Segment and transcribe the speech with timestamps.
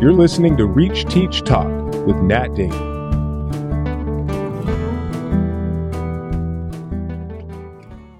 [0.00, 1.68] You're listening to Reach Teach Talk
[2.06, 2.88] with Nat Damon.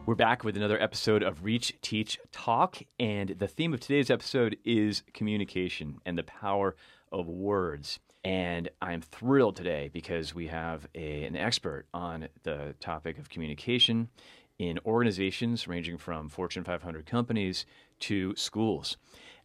[0.05, 4.59] We're back with another episode of Reach Teach Talk, and the theme of today's episode
[4.63, 6.77] is communication and the power
[7.11, 7.99] of words.
[8.25, 14.11] And I'm thrilled today because we have a, an expert on the topic of communication
[14.59, 17.65] in organizations ranging from Fortune 500 companies
[18.01, 18.99] to schools.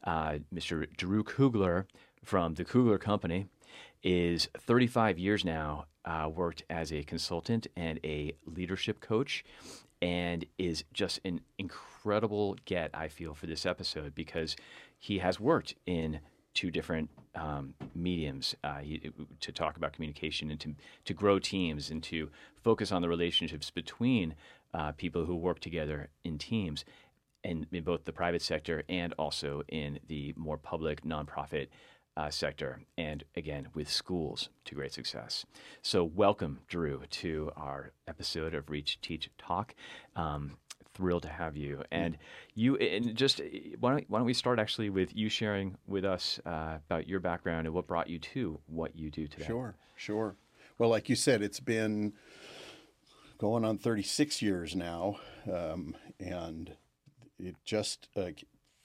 [0.04, 0.86] Uh, Mr.
[0.98, 1.88] Drew Kugler
[2.26, 3.46] from the Kugler Company
[4.04, 9.44] is 35 years now, uh, worked as a consultant and a leadership coach,
[10.02, 14.56] and is just an incredible get, I feel, for this episode because
[14.98, 16.20] he has worked in
[16.54, 18.80] two different um, mediums uh,
[19.42, 22.30] to talk about communication and to, to grow teams and to
[22.62, 24.36] focus on the relationships between
[24.74, 26.86] uh, people who work together in teams
[27.44, 31.68] in, in both the private sector and also in the more public nonprofit
[32.18, 35.46] uh, sector, and again with schools to great success.
[35.82, 39.76] So, welcome, Drew, to our episode of Reach, Teach, Talk.
[40.16, 40.58] Um,
[40.94, 42.18] thrilled to have you, and
[42.54, 42.78] you.
[42.78, 43.42] And just
[43.80, 47.20] why don't, why don't we start actually with you sharing with us uh, about your
[47.20, 49.46] background and what brought you to what you do today?
[49.46, 50.36] Sure, sure.
[50.78, 52.14] Well, like you said, it's been
[53.38, 55.18] going on 36 years now,
[55.52, 56.72] um, and
[57.40, 58.30] it just uh,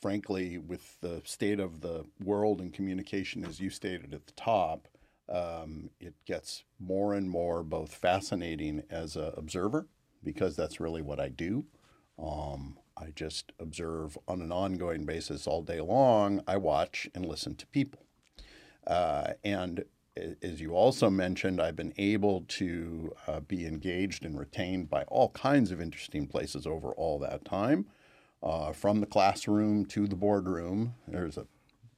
[0.01, 4.89] frankly with the state of the world and communication as you stated at the top
[5.29, 9.87] um, it gets more and more both fascinating as an observer
[10.25, 11.65] because that's really what i do.
[12.19, 16.43] Um, i just observe on an ongoing basis all day long.
[16.47, 18.05] I watch and listen to people.
[18.87, 19.84] Uh, and
[20.43, 25.31] as you also mentioned, I've been able to uh, be engaged and retained by all
[25.31, 27.87] kinds of interesting places over all that time
[28.42, 30.94] uh, from the classroom to the boardroom.
[31.06, 31.46] There's a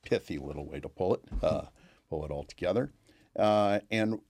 [0.03, 1.67] pithy little way to pull it, uh,
[2.11, 2.93] pull it all together.
[3.39, 4.21] Uh, and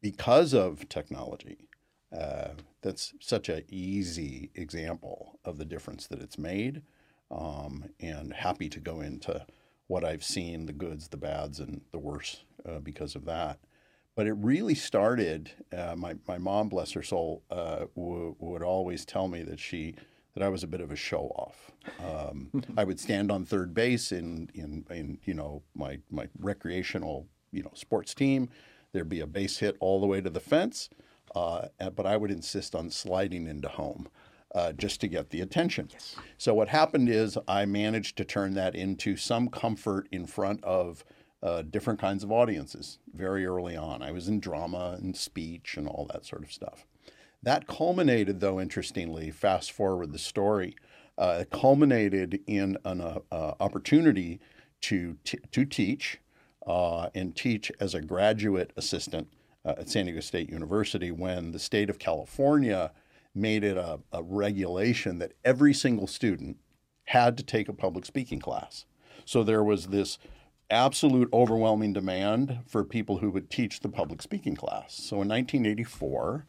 [0.00, 1.68] because of technology,
[2.16, 2.50] uh,
[2.82, 6.82] that's such an easy example of the difference that it's made.
[7.30, 9.44] Um, and happy to go into
[9.86, 13.58] what I've seen the goods, the bads, and the worse uh, because of that.
[14.16, 15.50] But it really started.
[15.70, 19.94] Uh, my, my mom, bless her soul, w- would always tell me that she
[20.38, 21.72] that I was a bit of a show off.
[21.98, 27.26] Um, I would stand on third base in, in, in you know my my recreational
[27.50, 28.48] you know sports team.
[28.92, 30.90] There'd be a base hit all the way to the fence,
[31.34, 34.08] uh, but I would insist on sliding into home.
[34.54, 35.90] Uh, just to get the attention.
[35.92, 36.16] Yes.
[36.38, 41.04] So what happened is I managed to turn that into some comfort in front of
[41.42, 44.02] uh, different kinds of audiences very early on.
[44.02, 46.86] I was in drama and speech and all that sort of stuff.
[47.42, 50.74] That culminated, though, interestingly, fast forward the story,
[51.16, 54.40] uh, culminated in an uh, uh, opportunity
[54.82, 56.18] to, t- to teach
[56.66, 59.28] uh, and teach as a graduate assistant
[59.64, 62.92] uh, at San Diego State University when the state of California
[63.34, 66.56] made it a, a regulation that every single student
[67.04, 68.84] had to take a public speaking class.
[69.24, 70.18] So there was this
[70.70, 74.94] absolute overwhelming demand for people who would teach the public speaking class.
[74.94, 76.46] So in 1984,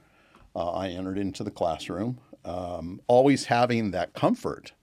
[0.56, 4.74] uh, I entered into the classroom, um, always having that comfort,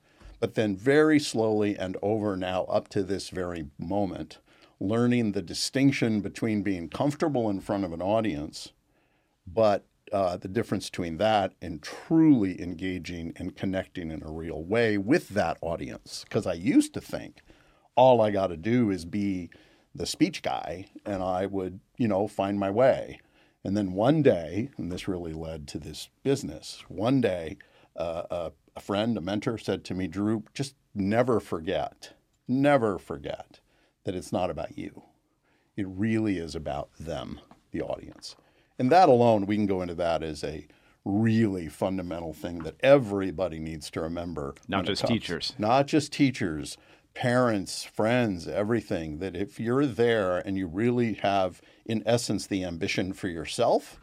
[0.41, 4.39] but then very slowly and over now up to this very moment,
[4.79, 8.73] learning the distinction between being comfortable in front of an audience,
[9.47, 14.97] but uh, the difference between that and truly engaging and connecting in a real way
[14.97, 16.25] with that audience.
[16.25, 17.43] Because I used to think
[17.97, 19.51] all I got to do is be
[19.95, 23.21] the speech guy and I would, you know, find my way.
[23.67, 27.57] And then one day, and this really led to this business, one day
[27.97, 32.13] uh, a, a friend, a mentor said to me, Drew, just never forget,
[32.47, 33.59] never forget
[34.05, 35.03] that it's not about you.
[35.77, 37.41] It really is about them,
[37.73, 38.37] the audience.
[38.79, 40.69] And that alone, we can go into that as a
[41.05, 44.55] really fundamental thing that everybody needs to remember.
[44.69, 45.55] Not just teachers.
[45.59, 46.79] Not just teachers,
[47.17, 49.19] parents, friends, everything.
[49.19, 54.01] That if you're there and you really have in essence, the ambition for yourself,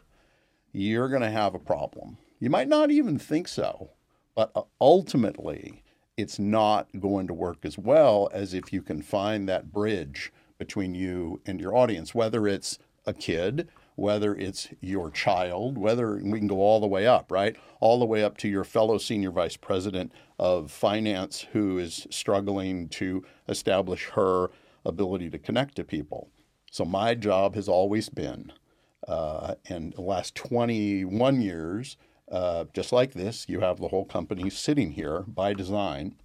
[0.72, 2.18] you're going to have a problem.
[2.40, 3.90] You might not even think so,
[4.34, 5.84] but uh, ultimately,
[6.16, 10.94] it's not going to work as well as if you can find that bridge between
[10.94, 16.48] you and your audience, whether it's a kid, whether it's your child, whether we can
[16.48, 17.56] go all the way up, right?
[17.80, 22.88] All the way up to your fellow senior vice president of finance who is struggling
[22.88, 24.50] to establish her
[24.84, 26.30] ability to connect to people.
[26.70, 28.52] So my job has always been,
[29.06, 31.96] uh, and the last 21 years,
[32.30, 36.16] uh, just like this, you have the whole company sitting here by design,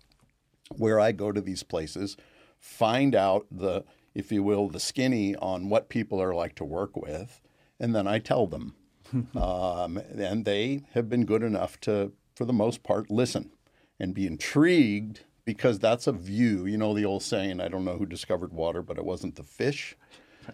[0.75, 2.17] where I go to these places,
[2.59, 3.83] find out the
[4.15, 7.41] if you will, the skinny on what people are like to work with,
[7.79, 8.75] and then I tell them.
[9.35, 13.51] um, and they have been good enough to, for the most part, listen
[13.99, 16.65] and be intrigued because that's a view.
[16.65, 19.43] You know the old saying, I don't know who discovered water, but it wasn't the
[19.43, 19.95] fish.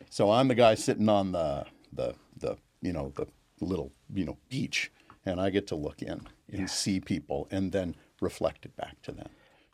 [0.09, 3.27] So I'm the guy sitting on the the the you know the
[3.61, 4.91] little you know beach,
[5.25, 6.21] and I get to look in
[6.51, 9.29] and see people, and then reflect it back to them.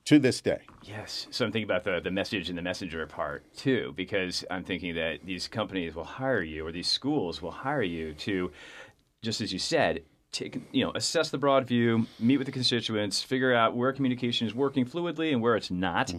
[0.06, 1.28] To this day, Yes.
[1.30, 4.96] So I'm thinking about the, the message and the messenger part too, because I'm thinking
[4.96, 8.52] that these companies will hire you or these schools will hire you to,
[9.22, 10.02] just as you said,
[10.32, 14.48] take you know assess the broad view, meet with the constituents, figure out where communication
[14.48, 16.14] is working fluidly and where it's not,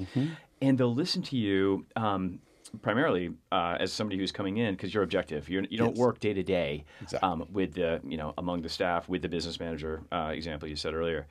[0.60, 1.86] and they'll listen to you.
[1.96, 2.40] Um,
[2.80, 5.46] Primarily uh, as somebody who's coming in because you're objective.
[5.50, 5.98] You're, you don't Yes.
[5.98, 6.86] work day to day
[7.22, 10.74] um, with the you know among the staff with the business manager uh, example you
[10.76, 11.26] said earlier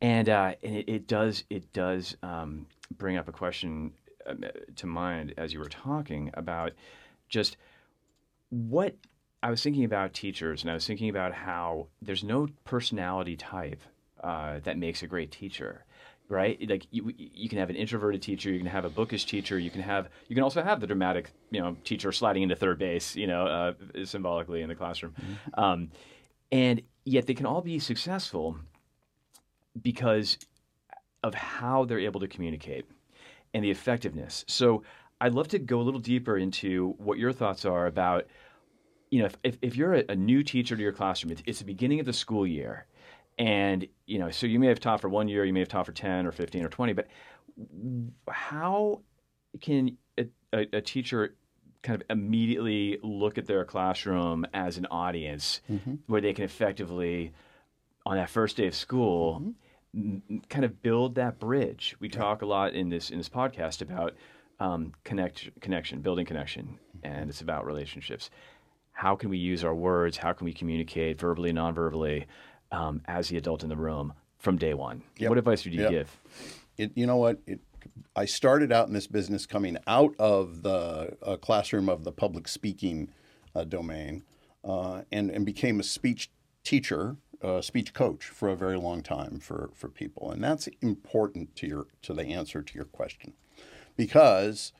[0.00, 2.66] and uh, and it, it does it does um,
[2.96, 3.92] bring up a question
[4.26, 4.42] um,
[4.76, 6.72] to mind as you were talking about
[7.28, 7.58] just
[8.48, 8.94] what
[9.44, 13.82] I was thinking about teachers, and I was thinking about how there's no personality type
[14.22, 15.84] uh, that makes a great teacher.
[16.30, 19.58] Right, like you, you can have an introverted teacher, you can have a bookish teacher,
[19.58, 22.78] you can have, you can also have the dramatic, you know, teacher sliding into third
[22.78, 23.72] base, you know, uh,
[24.04, 25.14] symbolically in the classroom,
[25.58, 25.90] um,
[26.50, 28.56] and yet they can all be successful
[29.82, 30.38] because
[31.22, 32.86] of how they're able to communicate
[33.52, 34.46] and the effectiveness.
[34.48, 34.82] So
[35.20, 38.26] I'd love to go a little deeper into what your thoughts are about,
[39.14, 41.60] you know, if, if, if you're a, a new teacher to your classroom, it's, it's
[41.60, 42.86] the beginning of the school year.
[43.38, 45.86] And, you know, so you may have taught for one year, you may have taught
[45.86, 47.06] for 10 or 15 or 20, but
[48.28, 49.02] how
[49.60, 51.36] can a, a, a teacher
[51.84, 55.94] kind of immediately look at their classroom as an audience mm-hmm.
[56.08, 57.32] where they can effectively
[58.04, 60.10] on that first day of school mm-hmm.
[60.10, 61.94] m- m- kind of build that bridge?
[62.00, 64.14] We talk a lot in this in this podcast about
[64.58, 67.06] um, connect connection building connection mm-hmm.
[67.06, 68.28] and it's about relationships
[68.94, 72.26] how can we use our words how can we communicate verbally non-verbally
[72.72, 75.28] um, as the adult in the room from day one Yep.
[75.28, 75.90] what advice would you Yep.
[75.90, 76.18] give
[76.76, 77.38] it, you know what?
[77.46, 77.60] It,
[78.16, 82.48] I started out in this business coming out of the uh, classroom of the public
[82.48, 83.10] speaking
[83.54, 84.24] uh, domain
[84.64, 86.30] uh, and, and became a speech
[86.64, 90.30] teacher, uh, speech coach for a very long time for, for people.
[90.30, 93.34] And that's important to, your, to the answer to your question
[93.96, 94.72] because,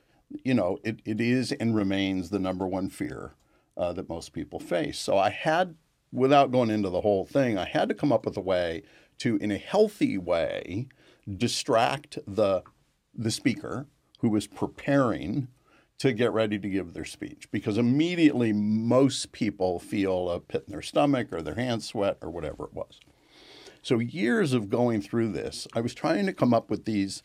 [0.43, 3.35] you know, it, it is and remains the number one fear
[3.77, 4.99] uh, that most people face.
[4.99, 5.75] So I had,
[6.13, 8.83] without going into the whole thing, I had to come up with a way
[9.19, 10.89] to, in a healthy way,
[11.37, 12.63] distract the
[13.17, 13.87] the speaker
[14.21, 15.49] who was preparing
[15.99, 20.73] to get ready to give their speech because immediately most people feel a pit in
[20.73, 23.01] their stomach or their hands sweat or whatever it was.
[23.83, 27.23] So years of going through this, I was trying to come up with these,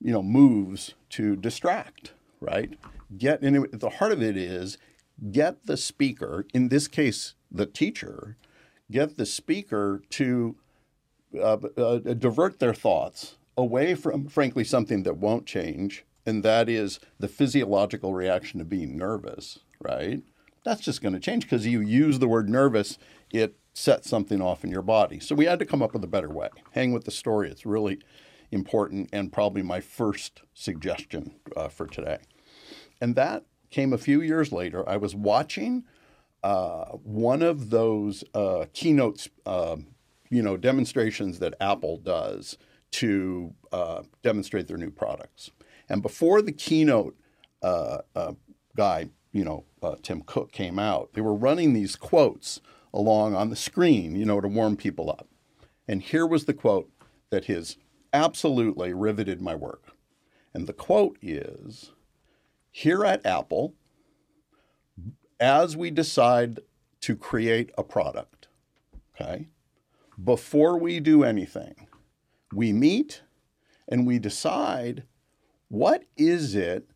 [0.00, 2.74] you know, moves to distract, right?
[3.16, 4.78] Get and it, the heart of it is
[5.30, 8.36] get the speaker, in this case the teacher,
[8.90, 10.56] get the speaker to
[11.38, 17.00] uh, uh, divert their thoughts away from, frankly, something that won't change, and that is
[17.18, 20.22] the physiological reaction to being nervous, right?
[20.64, 22.98] That's just going to change because you use the word nervous,
[23.30, 25.18] it sets something off in your body.
[25.20, 26.48] So we had to come up with a better way.
[26.72, 27.50] Hang with the story.
[27.50, 27.98] It's really
[28.50, 32.18] important and probably my first suggestion uh, for today.
[33.00, 34.88] And that came a few years later.
[34.88, 35.84] I was watching
[36.42, 39.86] uh, one of those uh, keynotes, um,
[40.30, 42.58] you know, demonstrations that Apple does
[42.92, 45.50] to uh, demonstrate their new products.
[45.88, 47.16] And before the keynote
[47.62, 48.32] uh, uh,
[48.76, 52.60] guy, you know, uh, Tim Cook came out, they were running these quotes
[52.92, 55.28] along on the screen, you know, to warm people up.
[55.88, 56.90] And here was the quote
[57.30, 57.76] that has
[58.12, 59.92] absolutely riveted my work.
[60.54, 61.92] And the quote is
[62.72, 63.74] Here at Apple,
[65.38, 66.60] as we decide
[67.02, 68.48] to create a product,
[69.14, 69.48] okay,
[70.22, 71.86] before we do anything,
[72.52, 73.22] we meet
[73.86, 75.04] and we decide
[75.68, 76.88] what is it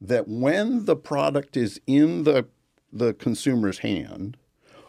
[0.00, 2.46] that when the product is in the,
[2.92, 4.36] the consumer's hand,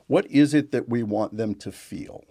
[0.05, 2.23] what is it that we want them to feel?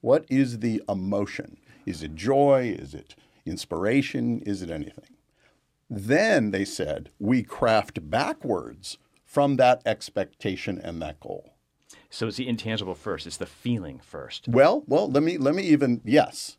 [0.00, 1.58] What is the emotion?
[1.84, 2.74] Is it joy?
[2.78, 3.14] Is it
[3.44, 4.40] inspiration?
[4.40, 5.16] Is it anything?
[5.94, 8.96] Then they said, we craft backwards
[9.26, 11.52] from that expectation and that goal.
[12.08, 15.62] so it's the intangible first it's the feeling first Well, well, let me let me
[15.64, 16.56] even yes.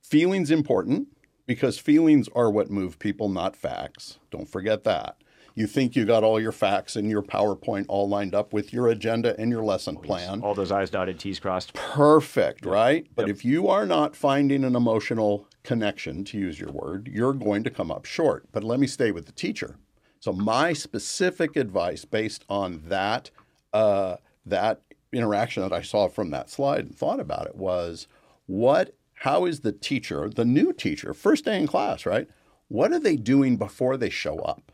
[0.00, 1.08] Feelings important
[1.44, 4.20] because feelings are what move people, not facts.
[4.30, 5.16] Don't forget that.
[5.56, 8.86] You think you got all your facts and your PowerPoint all lined up with your
[8.86, 10.40] agenda and your lesson oh, plan.
[10.40, 13.08] all those i's dotted t's crossed Perfect, right?
[13.16, 17.62] But if you are not finding an emotional connection, to use your word, you're going
[17.62, 18.46] to come up short.
[18.52, 19.76] But let me stay with the teacher.
[20.18, 23.30] So my specific advice, based on that
[23.74, 24.80] uh, that
[25.12, 28.08] interaction that I saw from that slide and thought about it, was
[28.46, 28.94] what?
[29.12, 32.28] How is the teacher, the new teacher, first day in class, right?
[32.68, 34.72] What are they doing before they show up?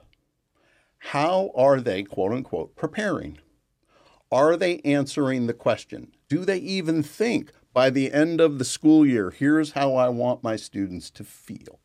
[0.98, 3.38] How are they, quote unquote, preparing?
[4.30, 6.12] Are they answering the question?
[6.28, 10.42] Do they even think by the end of the school year, here's how I want
[10.42, 11.80] my students to feel?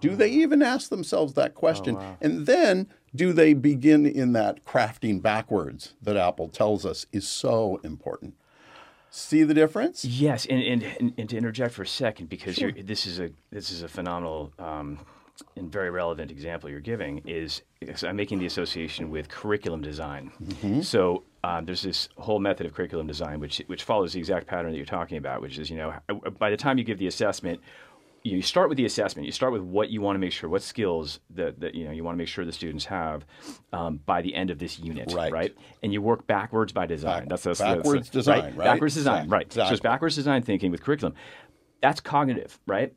[0.00, 1.98] Do they even ask themselves that question?
[2.20, 7.80] And then do they begin in that crafting backwards that Apple tells us is so
[7.82, 8.34] important?
[9.10, 10.04] See the difference?
[10.04, 13.72] Yes, and, and, and, to interject for a second, because you're, this is a this
[13.72, 15.00] is a phenomenal um,
[15.56, 17.22] and very relevant example you're giving.
[17.26, 17.62] Is
[18.02, 20.32] I'm making the association with curriculum design.
[20.82, 24.70] So um, there's this whole method of curriculum design, which which follows the exact pattern
[24.72, 25.94] that you're talking about, which is you know
[26.38, 27.60] by the time you give the assessment,
[28.22, 29.24] you start with the assessment.
[29.26, 31.90] You start with what you want to make sure, what skills that, that you know
[31.90, 33.24] you want to make sure the students have
[33.72, 35.56] um, by the end of this unit, Right.
[35.82, 37.20] And you work backwards by design.
[37.20, 38.66] Back- that's, that's backwards design, right?
[38.66, 39.36] Backwards design, Exactly.
[39.36, 39.52] right?
[39.52, 41.14] So it's backwards design thinking with curriculum.
[41.80, 42.92] That's cognitive, right?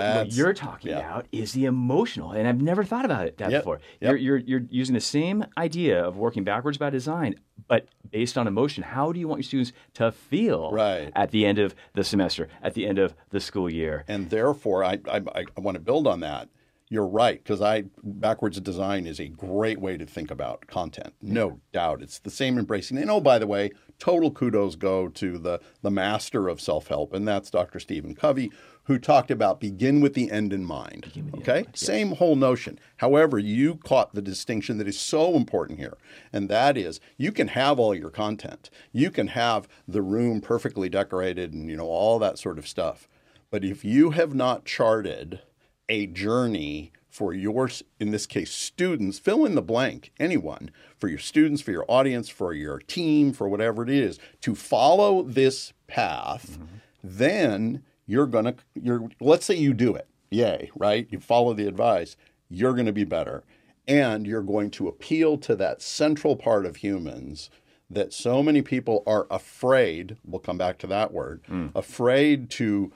[0.00, 0.98] But what you're talking yeah.
[0.98, 3.80] about is the emotional, and I've never thought about it that Yep, before.
[4.00, 4.10] yep.
[4.10, 7.34] You're, you're you're using the same idea of working backwards by design,
[7.68, 8.82] but based on emotion.
[8.84, 11.10] How do you want your students to feel Right.
[11.16, 14.04] at the end of the semester, at the end of the school year?
[14.08, 16.48] And therefore, I, I, I want to build on that.
[16.90, 21.14] You're right, because I backwards design is a great way to think about content.
[21.20, 22.98] No doubt, it's the same embracing.
[22.98, 27.14] And oh, by the way, total kudos go to the the master of self help,
[27.14, 27.80] and that's Dr.
[27.80, 28.52] Stephen Covey,
[28.84, 31.10] who talked about begin with the end in mind.
[31.38, 32.78] okay, same whole notion.
[32.98, 35.96] However, you caught the distinction that is so important here,
[36.32, 40.88] and that is you can have all your content, you can have the room perfectly
[40.88, 43.08] decorated, and you know all that sort of stuff.
[43.50, 45.40] But if you have not charted
[45.88, 51.20] a journey for your, in this case, students, fill in the blank, anyone, for your
[51.20, 56.58] students, for your audience, for your team, for whatever it is, to follow this path,
[57.04, 60.08] then you're going to, you're, let's say you do it.
[60.30, 61.06] Yay, right?
[61.10, 62.16] You follow the advice,
[62.48, 63.44] you're going to be better.
[63.86, 67.50] And you're going to appeal to that central part of humans
[67.90, 71.70] that so many people are afraid, we'll come back to that word, mm.
[71.74, 72.92] afraid to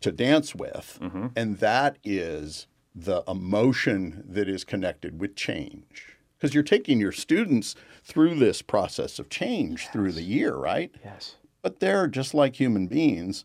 [0.00, 1.26] to dance with, mm-hmm.
[1.36, 6.16] and that is the emotion that is connected with change.
[6.36, 10.90] Because you're taking your students through this process of change through the year, right?
[11.04, 11.36] Yes.
[11.62, 13.44] But they're just like human beings,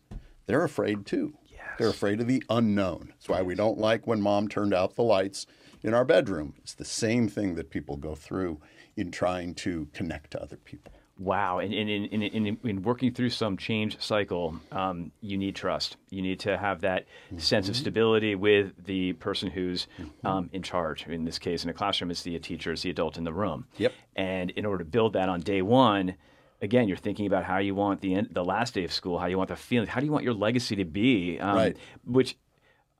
[0.50, 1.34] they're afraid too.
[1.46, 1.62] Yes.
[1.78, 3.08] They're afraid of the unknown.
[3.10, 5.46] That's why we don't like when mom turned out the lights
[5.82, 6.54] in our bedroom.
[6.58, 8.60] It's the same thing that people go through
[8.96, 10.92] in trying to connect to other people.
[11.18, 15.54] Wow, and in in, in, in, in working through some change cycle, um, you need
[15.54, 15.98] trust.
[16.08, 17.04] You need to have that
[17.36, 17.70] sense Mm-hmm.
[17.72, 19.86] of stability with the person who's
[20.24, 21.06] um, in charge.
[21.06, 23.66] In this case, in a classroom, it's the teacher, it's the adult in the room.
[23.76, 23.92] Yep.
[24.16, 26.14] And in order to build that on day one,
[26.60, 29.26] again, you're thinking about how you want the end, the last day of school, how
[29.26, 31.76] you want the feeling, how do you want your legacy to be, um, Right.
[32.04, 32.36] Which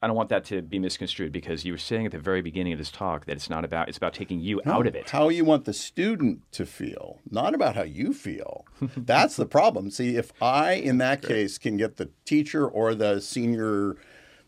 [0.02, 2.72] I don't want that to be misconstrued because you were saying at the very beginning
[2.72, 5.10] of this talk that it's not about it's about taking you out of it.
[5.10, 8.64] How you want the student to feel, not about how you feel.
[8.96, 9.90] That's the problem.
[9.90, 13.96] See, if I, in that case, can get the teacher or the senior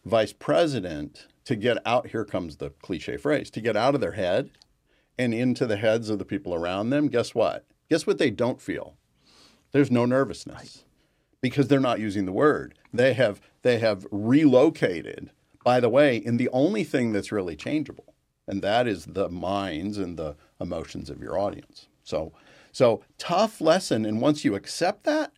[0.06, 4.12] vice president to get out, here comes the cliche phrase, to get out of their
[4.12, 4.50] head
[5.18, 7.66] and into the heads of the people around them, guess what?
[7.90, 8.96] Guess what they don't feel?
[9.72, 10.84] There's no nervousness
[11.40, 12.74] because they're not using the word.
[12.92, 15.30] They have they have relocated,
[15.64, 18.14] by the way, in the only thing that's really changeable,
[18.46, 21.88] and that is the minds and the emotions of your audience.
[22.04, 22.32] So
[22.70, 25.32] so tough lesson, and once you accept that,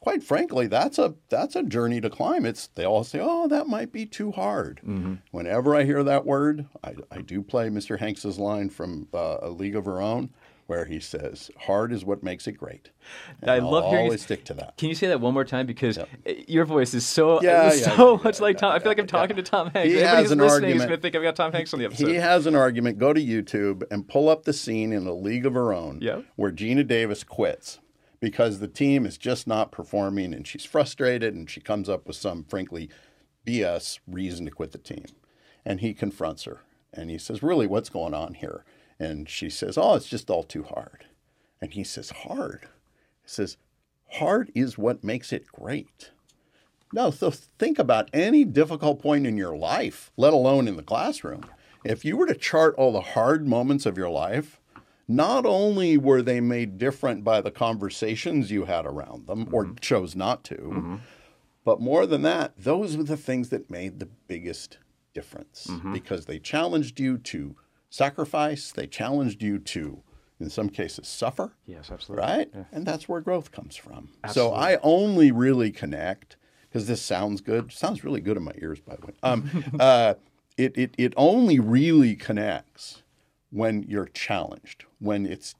[0.00, 2.44] quite frankly, that's a that's a journey to climb.
[2.46, 4.80] It's they all say, "Oh, that might be too hard."
[5.30, 7.98] Whenever I hear that word, I, I do play Mr.
[7.98, 10.30] Hanks's line from uh, A League of Her Own,
[10.66, 12.90] where he says, "Hard is what makes it great."
[13.40, 14.76] And I I'll love hearing you always s- stick to that.
[14.76, 15.66] Can you say that one more time?
[15.66, 16.06] Because uh,
[16.48, 18.72] your voice is so Yeah, yeah, so yeah, much yeah, like Tom.
[18.72, 19.88] I feel like I'm talking to Tom Hanks.
[19.92, 20.88] He Everybody has an listening is argument.
[20.88, 22.08] going to think I've got Tom Hanks on the episode.
[22.08, 22.98] He has an argument.
[22.98, 26.22] Go to YouTube and pull up the scene in A League of Her Own Yeah.
[26.36, 27.78] where Geena Davis quits
[28.18, 32.16] because the team is just not performing and she's frustrated and she comes up with
[32.16, 32.88] some, frankly,
[33.46, 35.04] BS reason to quit the team.
[35.64, 36.60] And he confronts her
[36.92, 38.64] and he says, Really, what's going on here?
[38.98, 41.06] And she says, Oh, it's just all too hard.
[41.60, 42.62] And he says, Hard?
[43.22, 43.56] He says,
[44.12, 46.10] Hard is what makes it great.
[46.92, 51.44] No, so think about any difficult point in your life, let alone in the classroom.
[51.84, 54.60] If you were to chart all the hard moments of your life,
[55.08, 59.74] not only were they made different by the conversations you had around them or mm-hmm.
[59.76, 60.96] chose not to, mm-hmm.
[61.66, 64.78] But more than that, those were the things that made the biggest
[65.12, 65.92] difference mm-hmm.
[65.92, 67.56] because they challenged you to
[67.90, 70.02] sacrifice, they challenged you to,
[70.40, 72.26] in some cases, suffer Yes, absolutely.
[72.26, 72.50] right?
[72.72, 74.10] And that's where growth comes from.
[74.32, 76.36] So I only really connect
[76.68, 77.72] because this sounds good.
[77.72, 79.12] Sounds really good in my ears, by the way.
[79.22, 79.50] Um,
[79.80, 80.14] uh,
[80.56, 83.02] it, it it only really connects
[83.50, 85.54] when you're challenged, when it's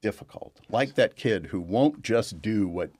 [0.00, 0.60] difficult.
[0.70, 2.90] Like that kid who won't just do what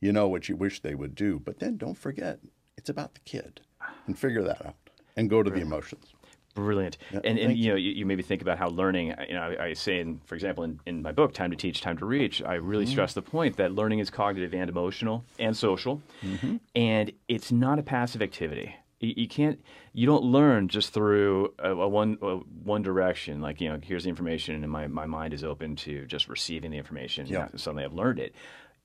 [0.00, 2.38] you know what you wish they would do, but then don't forget
[2.76, 3.60] it's about the kid,
[4.06, 4.76] and figure that out,
[5.16, 6.12] and go to the emotions.
[6.54, 6.98] Brilliant.
[7.24, 9.14] and and you know, you, you maybe think about how learning.
[9.28, 11.80] You know, I, I say, in, for example, in, in my book, "Time to Teach,
[11.80, 12.92] Time to Reach," I really Mm-hmm.
[12.92, 16.56] stress the point that learning is cognitive and emotional and social, Mm-hmm.
[16.74, 18.74] and it's not a passive activity.
[19.00, 19.60] You, you can't.
[19.94, 23.40] You don't learn just through a, a one a one direction.
[23.40, 26.70] Like you know, here's the information, and my, my mind is open to just receiving
[26.70, 27.26] the information.
[27.26, 27.48] Yeah.
[27.56, 28.34] Suddenly, I've learned it.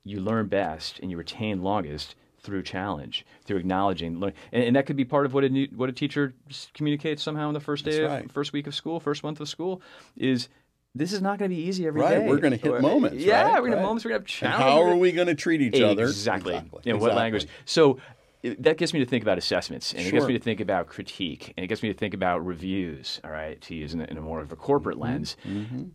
[0.03, 2.15] You learn best, and you retain longest
[2.47, 5.89] through challenge, through acknowledging, and, and that could be part of what a new, what
[5.89, 6.33] a teacher
[6.73, 8.31] communicates somehow in the first day, That's of, right.
[8.31, 9.81] first week of school, first month of school,
[10.15, 10.47] is
[10.95, 12.19] this is not going to be easy every day.
[12.19, 13.79] Right, we're gonna hit Or- moments, Yeah, right, we're going to right.
[13.79, 14.05] have moments.
[14.05, 14.73] We're going to have And challenges.
[14.73, 16.03] how we're we going to treat each other?
[16.05, 16.55] Exactly.
[16.55, 16.81] Exactly.
[16.85, 17.45] You know, what language?
[17.65, 17.99] So
[18.43, 20.87] it- that gets me to think about assessments, and it gets me to think about
[20.87, 23.19] critique, and it gets me to think about reviews.
[23.23, 25.03] All right, to use in a, in a more of a corporate Mm-hmm.
[25.03, 25.35] lens.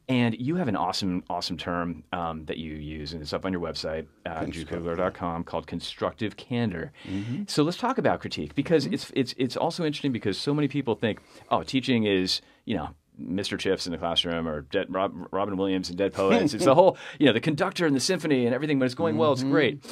[0.08, 3.52] And you have an awesome, awesome term um, that you use, and it's up on
[3.52, 6.92] your website, uh, drewkugler.com, called constructive candor.
[7.04, 7.44] Mm-hmm.
[7.48, 10.94] So let's talk about critique because it's it's it's also interesting because so many people
[10.94, 11.20] think,
[11.50, 12.90] oh, teaching is you know.
[13.20, 13.58] Mr.
[13.58, 16.54] Chips in the classroom, or Dead, Rob, Robin Williams and Dead Poets.
[16.54, 18.78] It's the whole, you know, the conductor and the symphony and everything.
[18.78, 19.32] But it's going well.
[19.32, 19.82] It's great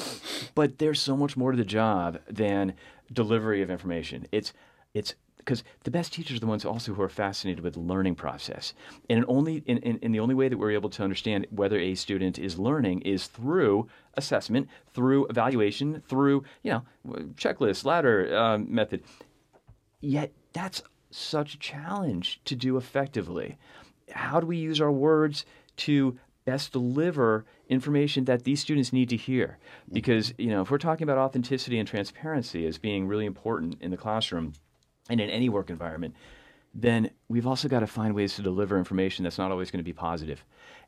[0.54, 2.74] but there's so much more to the job than
[3.12, 4.26] delivery of information.
[4.32, 4.52] It's
[4.94, 8.14] it's because the best teachers are the ones also who are fascinated with the learning
[8.14, 8.74] process,
[9.08, 11.94] and only in, in, in the only way that we're able to understand whether a
[11.94, 16.82] student is learning is through assessment, through evaluation, through you know
[17.34, 19.02] checklist, ladder um, method.
[20.00, 23.58] Yet that's such a challenge to do effectively.
[24.12, 25.44] How do we use our words
[25.78, 29.58] to best deliver information that these students need to hear?
[29.92, 33.90] Because, you know, if we're talking about authenticity and transparency as being really important in
[33.90, 34.54] the classroom
[35.08, 36.14] and in any work environment,
[36.74, 39.84] then we've also got to find ways to deliver information that's not always going to
[39.84, 40.44] be positive.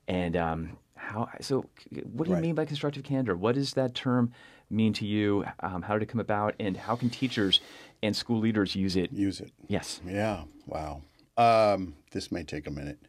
[0.09, 1.29] And um, how?
[1.41, 1.67] So,
[2.13, 2.43] what do you Right.
[2.43, 3.37] mean by constructive candor?
[3.37, 4.33] What does that term
[4.73, 5.45] mean to you?
[5.61, 6.55] Um, how did it come about?
[6.59, 7.61] And how can teachers
[8.03, 9.13] and school leaders use it?
[9.13, 9.53] Use it.
[9.69, 10.45] Yes, Yeah.
[10.67, 11.03] Wow.
[11.37, 12.99] Um, this may take a minute.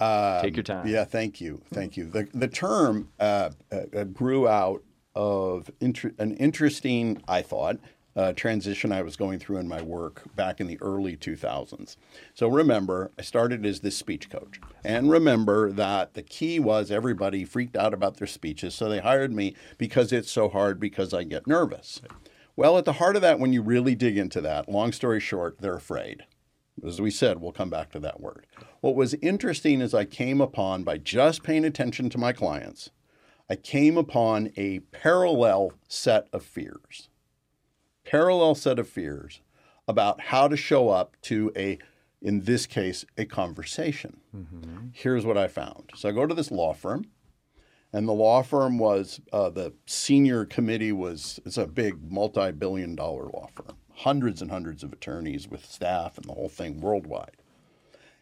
[0.00, 0.86] Um, take your time.
[0.86, 1.04] Yeah.
[1.04, 1.60] Thank you.
[1.72, 2.06] Thank you.
[2.06, 4.82] The the term uh, uh, grew out
[5.16, 7.78] of inter- an interesting, I thought,
[8.16, 11.96] uh, transition I was going through in my work back in the early 2000s.
[12.34, 17.44] So remember, I started as this speech coach, and remember that the key was everybody
[17.44, 21.24] freaked out about their speeches, so they hired me because it's so hard because I
[21.24, 22.00] get nervous.
[22.56, 25.60] Well, at the heart of that, when you really dig into that, long story short,
[25.60, 26.24] they're afraid.
[26.86, 28.46] As we said, we'll come back to that word.
[28.80, 32.90] What was interesting is I came upon, by just paying attention to my clients,
[33.48, 37.08] I came upon a parallel set of fears.
[38.04, 39.40] Parallel set of fears
[39.88, 41.78] about how to show up to a,
[42.22, 44.20] in this case, a conversation.
[44.92, 45.90] Here's what I found.
[45.94, 47.06] So I go to this law firm,
[47.92, 53.24] and the law firm was uh, the senior committee was it's a big multi-billion dollar
[53.26, 57.36] law firm hundreds and hundreds of attorneys with staff and the whole thing worldwide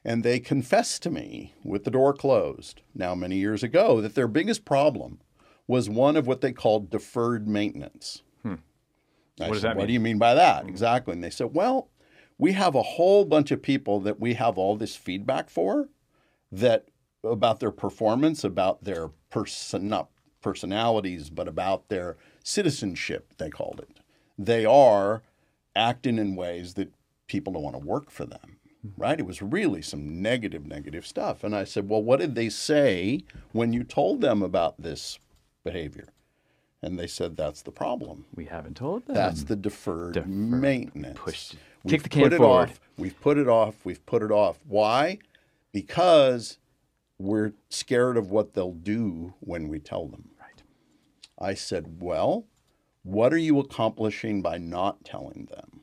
[0.04, 4.28] and they confessed to me with the door closed now many years ago that their
[4.28, 5.18] biggest problem
[5.66, 8.22] was one of what they called deferred maintenance
[9.40, 9.48] I.
[9.48, 9.86] What does said, that what mean?
[9.88, 10.68] do you mean by that mm-hmm.
[10.68, 11.88] exactly and they said well
[12.38, 15.88] we have a whole bunch of people that we have all this feedback for
[16.50, 16.88] that
[17.24, 20.08] about their performance, about their person, not
[20.40, 24.00] personalities, but about their citizenship, they called it.
[24.36, 25.22] They are
[25.76, 26.92] acting in ways that
[27.28, 29.00] people don't want to work for them, mm-hmm.
[29.00, 29.20] right?
[29.20, 31.44] It was really some negative, negative stuff.
[31.44, 35.18] And I said, well, what did they say when you told them about this
[35.64, 36.08] behavior?
[36.82, 38.24] And they said, that's the problem.
[38.34, 39.14] we haven't told them.
[39.14, 41.18] That's the deferred, maintenance.
[41.18, 42.70] Pushed- We've kick the can put it forward.
[42.70, 42.80] Off.
[42.96, 43.74] We've put it off.
[43.84, 44.58] We've put it off.
[44.66, 45.18] Why?
[45.72, 46.58] Because
[47.18, 50.30] we're scared of what they'll do when we tell them.
[50.40, 50.62] Right.
[51.38, 52.46] I said, Well,
[53.02, 55.80] what are you accomplishing by not telling them?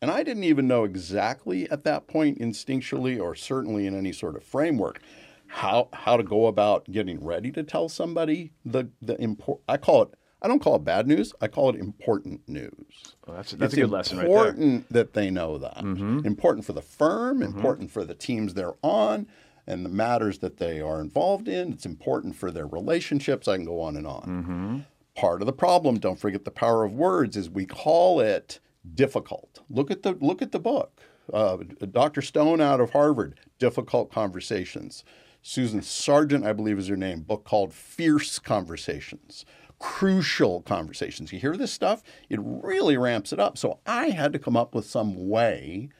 [0.00, 4.36] And I didn't even know exactly at that point, instinctually or certainly in any sort
[4.36, 5.00] of framework,
[5.46, 9.60] how how to go about getting ready to tell somebody the the import.
[9.68, 10.14] I call it.
[10.42, 11.32] I don't call it bad news.
[11.40, 13.14] I call it important news.
[13.26, 14.36] Well, that's that's a good lesson right there.
[14.36, 14.48] Mm-hmm.
[14.48, 15.78] important that they know that.
[16.26, 19.28] Important for the firm, important for the teams they're on,
[19.66, 21.72] and the matters that they are involved in.
[21.72, 23.46] It's important for their relationships.
[23.46, 24.22] I can go on and on.
[24.22, 24.78] Mm-hmm.
[25.14, 28.58] part of the problem, don't forget the power of words, is we call it
[28.94, 29.60] difficult.
[29.70, 31.00] Look at the look at the book.
[31.32, 31.58] Uh,
[31.92, 32.20] Dr.
[32.20, 35.04] Stone out of Harvard, Difficult Conversations.
[35.40, 39.44] Susan Sargent, I believe is her name, book called Fierce Conversations.
[39.82, 41.32] Crucial conversations.
[41.32, 43.58] You hear this stuff, it really ramps it up.
[43.58, 45.90] So I had to come up with some way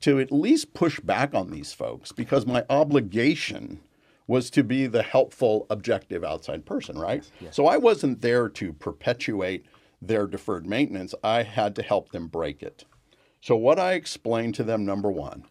[0.00, 3.80] to at least push back on these folks because my obligation
[4.26, 7.22] was to be the helpful, objective outside person, right?
[7.22, 7.56] Yes, yes.
[7.56, 9.66] So I wasn't there to perpetuate
[10.02, 11.14] their deferred maintenance.
[11.22, 12.84] I had to help them break it.
[13.40, 15.44] So, what I explained to them, number one,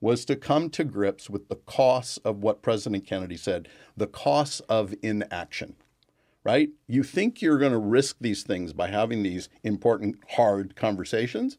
[0.00, 4.60] was to come to grips with the costs of what President Kennedy said the costs
[4.68, 5.76] of inaction,
[6.46, 6.70] right?
[6.86, 11.58] You think you're going to risk these things by having these important, hard conversations,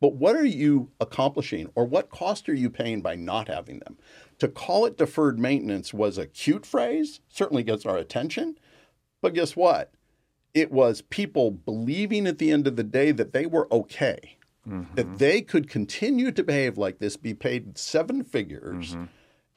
[0.00, 3.98] but what are you accomplishing or what cost are you paying by not having them?
[4.38, 8.56] To call it deferred maintenance was a cute phrase, certainly gets our attention,
[9.20, 9.92] but guess what?
[10.54, 14.38] It was people believing at the end of the day that they were okay
[14.68, 14.94] mm-hmm.
[14.94, 19.04] that they could continue to behave like this, be paid seven figures, mm-hmm.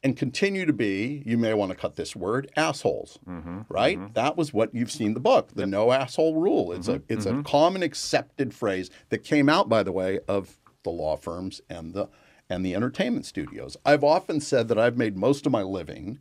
[0.04, 3.18] And continue to be, you may want to cut this word, assholes.
[3.26, 3.62] Mm-hmm.
[3.68, 3.98] Right?
[3.98, 4.12] Mm-hmm.
[4.12, 5.70] That was what you've seen the book, the yep.
[5.70, 6.72] no asshole rule.
[6.72, 7.12] It's a mm-hmm.
[7.12, 7.42] it's a mm-hmm.
[7.42, 12.08] common accepted phrase that came out, by the way, of the law firms and the
[12.50, 13.78] and the entertainment studios.
[13.86, 16.20] I've often said that I've made most of my living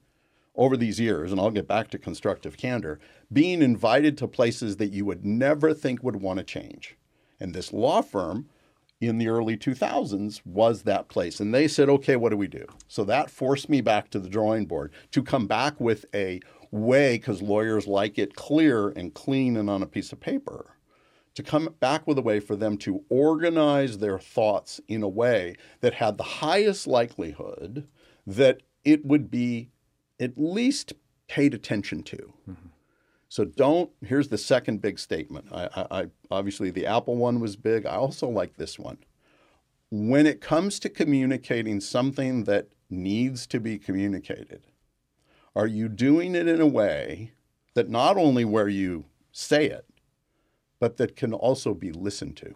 [0.55, 2.99] over these years, and I'll get back to constructive candor,
[3.31, 6.95] being invited to places that you would never think would want to change.
[7.39, 8.47] And this law firm
[9.07, 11.39] in the early 2000s was that place.
[11.39, 12.65] And they said, okay, what do we do?
[12.87, 16.39] So that forced me back to the drawing board to come back with a
[16.71, 20.75] way, because lawyers like it clear and clean and on a piece of paper,
[21.35, 25.55] to come back with a way for them to organize their thoughts in a way
[25.81, 27.87] that had the highest likelihood
[28.25, 29.69] that it would be
[30.19, 30.93] at least
[31.27, 32.33] paid attention to.
[32.49, 32.67] Mm-hmm.
[33.33, 33.89] So don't.
[34.05, 35.47] Here's the second big statement.
[35.51, 37.83] I, I, I, obviously the Apple one was big.
[37.87, 38.99] I also like this one.
[39.89, 44.67] When it comes to communicating something that needs to be communicated,
[45.55, 47.31] are you doing it in a way
[47.73, 49.87] that not only where you say it,
[50.79, 52.53] but that can also be listened to?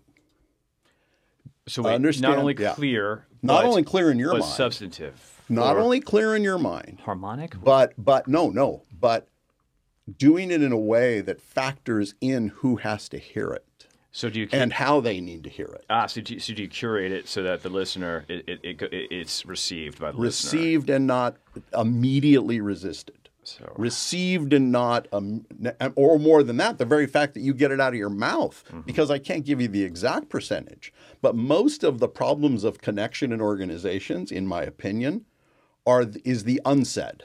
[1.67, 3.37] So wait, Understand, not only clear, yeah.
[3.41, 4.41] not only clear in your mind.
[4.41, 5.41] but mind, substantive.
[5.49, 9.27] Not only clear in your mind, harmonic, but but no, no, but
[10.15, 13.63] doing it in a way that factors in who has to hear it.
[14.11, 15.85] So do you and how they need to hear it?
[15.89, 18.59] Ah, so do you, so do you curate it so that the listener it, it,
[18.63, 20.49] it it's received by the listener?
[20.49, 20.95] received listener.
[20.95, 21.37] and not
[21.75, 23.29] immediately resisted.
[23.43, 23.71] So.
[23.77, 25.45] Received and not, um,
[25.95, 28.61] or more than that, the very fact that you get it out of your mouth,
[28.67, 28.81] mm-hmm.
[28.81, 30.91] because I can't give you the exact percentage,
[31.21, 35.25] but most of the problems of connection in organizations, in my opinion,
[35.85, 37.23] are is the unsaid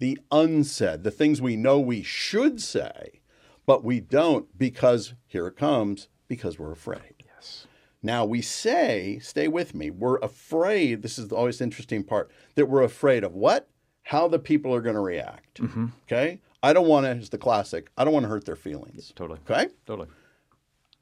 [0.00, 3.20] the unsaid, the things we know we should say,
[3.66, 7.22] but we don't because here it comes, because we're afraid.
[7.24, 7.66] Yes.
[8.02, 12.66] Now we say, stay with me, we're afraid, this is always the interesting part, that
[12.66, 13.68] we're afraid of what?
[14.04, 15.60] How the people are going to react.
[15.60, 15.86] Mm-hmm.
[16.08, 16.40] Okay?
[16.62, 19.12] I don't want to, it's the classic, I don't want to hurt their feelings.
[19.14, 19.38] Totally.
[19.48, 19.68] Okay?
[19.86, 20.08] Totally.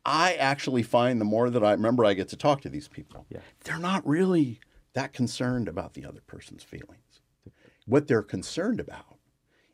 [0.05, 3.27] I actually find the more that I remember I get to talk to these people,
[3.31, 3.41] yeah.
[3.63, 4.59] they're not really
[4.95, 7.21] that concerned about the other person's feelings.
[7.89, 9.17] What they're concerned about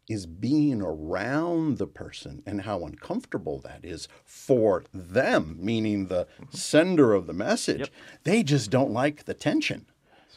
[0.09, 7.13] is being around the person and how uncomfortable that is for them, meaning the sender
[7.13, 7.81] of the message.
[7.81, 7.89] Yep.
[8.23, 9.87] They just don't like the tension.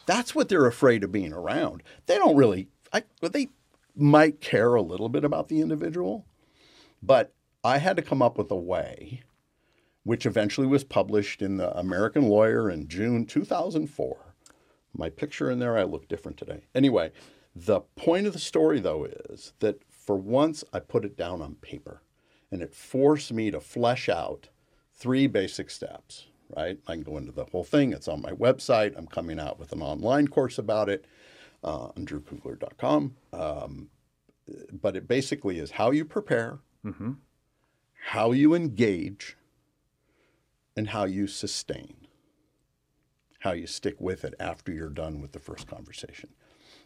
[0.06, 1.84] That's what they're afraid of being around.
[2.06, 3.50] They don't really, I, they
[3.94, 6.26] might care a little bit about the individual,
[7.00, 9.22] but I had to come up with a way,
[10.02, 14.34] which eventually was published in the American Lawyer in June 2004.
[14.94, 16.62] My picture in there, I look different today.
[16.74, 17.12] Anyway,
[17.66, 21.56] the point of the story, though, is that for once I put it down on
[21.56, 22.02] paper
[22.50, 24.48] and it forced me to flesh out
[24.94, 26.78] three basic steps, right?
[26.86, 27.92] I can go into the whole thing.
[27.92, 28.96] It's on my website.
[28.96, 31.04] I'm coming out with an online course about it
[31.64, 33.16] uh, on drewkugler.com.
[33.32, 33.88] Um,
[34.72, 37.12] but it basically is how you prepare, mm-hmm.
[38.06, 39.36] how you engage,
[40.76, 42.06] and how you sustain,
[43.40, 46.30] how you stick with it after you're done with the first conversation.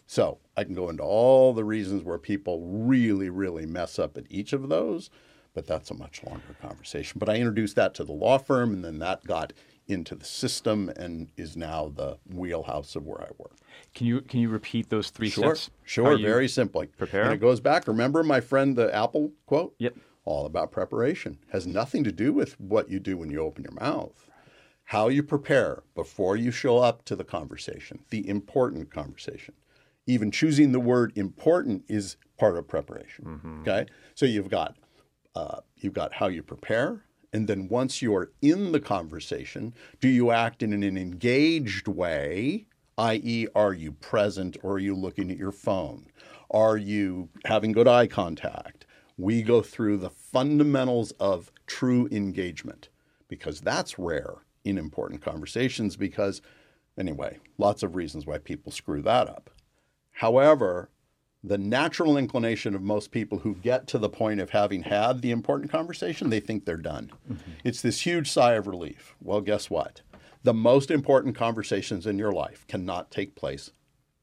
[0.06, 4.24] So I can go into all the reasons where people really, really mess up at
[4.28, 5.10] each of those,
[5.54, 7.18] but that's a much longer conversation.
[7.18, 9.52] But I introduced that to the law firm, and then that got
[9.88, 13.56] into the system and is now the wheelhouse of where I work.
[13.94, 15.70] Can you can you repeat those three sure, steps?
[15.84, 16.86] Sure, very simply.
[16.86, 17.24] Prepare.
[17.24, 17.86] And it goes back.
[17.88, 19.74] Remember my friend the Apple quote?
[19.78, 19.96] Yep.
[20.24, 21.38] All about preparation.
[21.50, 24.28] Has nothing to do with what you do when you open your mouth.
[24.84, 29.54] How you prepare before you show up to the conversation, the important conversation
[30.06, 33.24] even choosing the word important is part of preparation.
[33.24, 33.60] Mm-hmm.
[33.60, 33.86] Okay.
[34.14, 34.76] So you've got
[35.34, 40.30] uh, you've got how you prepare, and then once you're in the conversation, do you
[40.30, 42.66] act in an engaged way?
[42.98, 46.06] I.e., are you present or are you looking at your phone?
[46.50, 48.84] Are you having good eye contact?
[49.16, 52.90] We go through the fundamentals of true engagement
[53.28, 55.96] because that's rare in important conversations.
[55.96, 56.42] Because,
[56.98, 59.50] anyway, lots of reasons why people screw that up.
[60.12, 60.90] However,
[61.44, 65.32] the natural inclination of most people who get to the point of having had the
[65.32, 67.10] important conversation, they think they're done.
[67.30, 67.50] Mm-hmm.
[67.64, 69.16] It's this huge sigh of relief.
[69.20, 70.02] Well, guess what?
[70.44, 73.72] The most important conversations in your life cannot take place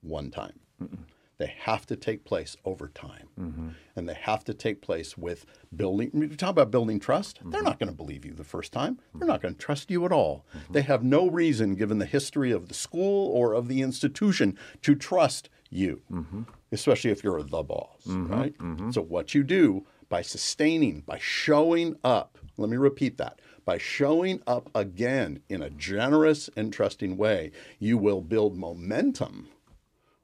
[0.02, 0.60] one time.
[0.82, 1.00] Mm-mm.
[1.40, 3.30] They have to take place over time.
[3.40, 3.70] Mm-hmm.
[3.96, 6.12] And they have to take place with building.
[6.14, 7.40] You talk about building trust.
[7.40, 7.52] Mm-hmm.
[7.52, 9.00] They're not going to believe you the first time.
[9.16, 10.46] They're not going to trust you at all.
[10.56, 10.74] Mm-hmm.
[10.74, 14.96] They have no reason, given the history of the school or of the institution, to
[14.96, 16.42] trust you, mm-hmm.
[16.74, 18.28] especially if you're the boss, mm-hmm.
[18.28, 18.58] right?
[18.58, 18.92] Mm-hmm.
[18.92, 24.42] So, what you do by sustaining, by showing up, let me repeat that by showing
[24.48, 29.48] up again in a generous and trusting way, you will build momentum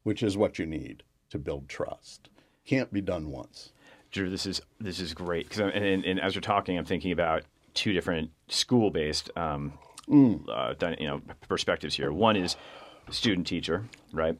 [0.05, 2.29] which is what you need to build trust.
[2.63, 3.71] Can't be done once.
[4.11, 7.11] Drew, this is this is great because and, and, and, as you're talking, I'm thinking
[7.11, 7.41] about
[7.73, 9.73] two different school-based um,
[10.07, 10.41] mm.
[10.47, 12.13] uh, you know perspectives here.
[12.13, 12.55] One is
[13.09, 14.37] student teacher, right,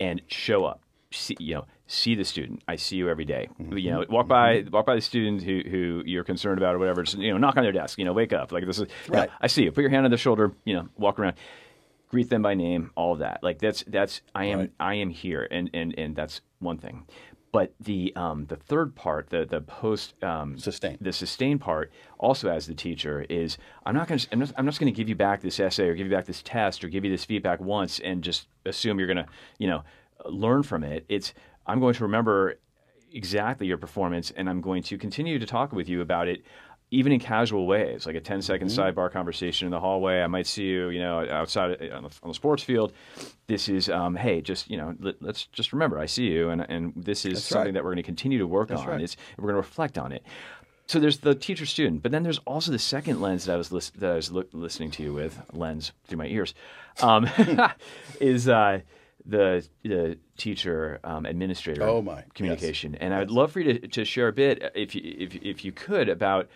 [0.00, 0.80] and show up.
[1.10, 2.62] See, you know, see the student.
[2.68, 3.48] I see you every day.
[3.60, 3.76] Mm-hmm.
[3.76, 7.02] You know, walk by walk by the student who, who you're concerned about or whatever.
[7.02, 7.98] Just, you know, knock on their desk.
[7.98, 8.52] You know, wake up.
[8.52, 8.88] Like this is.
[9.08, 9.28] Right.
[9.40, 9.72] I see you.
[9.72, 10.52] Put your hand on their shoulder.
[10.64, 11.34] You know, walk around
[12.08, 13.42] greet them by name, all of that.
[13.42, 14.72] Like that's that's I am right.
[14.80, 17.06] I am here, and and and that's one thing.
[17.50, 22.50] But the um, the third part, the the post um, sustain, the sustain part, also
[22.50, 25.08] as the teacher is, I'm not going to I'm not, I'm not going to give
[25.08, 27.60] you back this essay or give you back this test or give you this feedback
[27.60, 29.26] once and just assume you're going to
[29.58, 29.82] you know
[30.26, 31.06] learn from it.
[31.08, 31.32] It's
[31.66, 32.58] I'm going to remember
[33.12, 36.42] exactly your performance and I'm going to continue to talk with you about it
[36.90, 38.80] even in casual ways, like a 10 second mm-hmm.
[38.80, 40.20] sidebar conversation in the hallway.
[40.22, 42.92] I might see you, you know, outside on the, on the sports field.
[43.46, 46.48] This is, um, hey, just, you know, let, us just remember I see you.
[46.48, 47.74] And, and this is That's something right.
[47.74, 48.88] that we're going to continue to work That's on.
[48.88, 49.00] Right.
[49.02, 50.24] It's, we're going to reflect on it.
[50.86, 53.70] So there's the teacher student, but then there's also the second lens that I was,
[53.70, 56.54] lis- that I was lo- listening to you with, lens through my ears,
[57.02, 57.28] um,
[58.20, 58.80] is, uh,
[59.26, 63.02] the the teacher um, administrator oh my communication yes.
[63.02, 63.20] and yes.
[63.20, 66.08] i'd love for you to, to share a bit if you if, if you could
[66.08, 66.48] about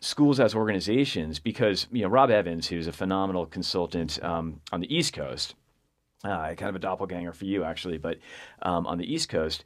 [0.00, 4.94] schools as organizations because you know Rob Evans, who's a phenomenal consultant um, on the
[4.94, 5.54] East Coast,
[6.24, 8.18] uh, kind of a doppelganger for you actually, but
[8.62, 9.64] um, on the East Coast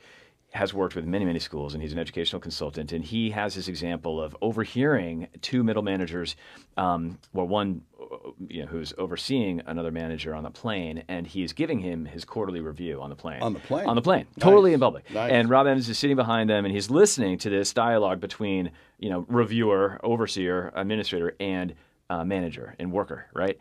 [0.52, 2.92] has worked with many, many schools, and he's an educational consultant.
[2.92, 6.34] And he has this example of overhearing two middle managers,
[6.76, 7.82] um, well, one
[8.48, 12.60] you know, who's overseeing another manager on the plane, and he's giving him his quarterly
[12.60, 13.42] review on the plane.
[13.42, 13.86] On the plane.
[13.86, 14.42] On the plane, nice.
[14.42, 15.08] totally in public.
[15.12, 15.30] Nice.
[15.30, 19.10] And Rob Evans is sitting behind them, and he's listening to this dialogue between you
[19.10, 21.74] know reviewer, overseer, administrator, and
[22.08, 23.58] uh, manager and worker, right?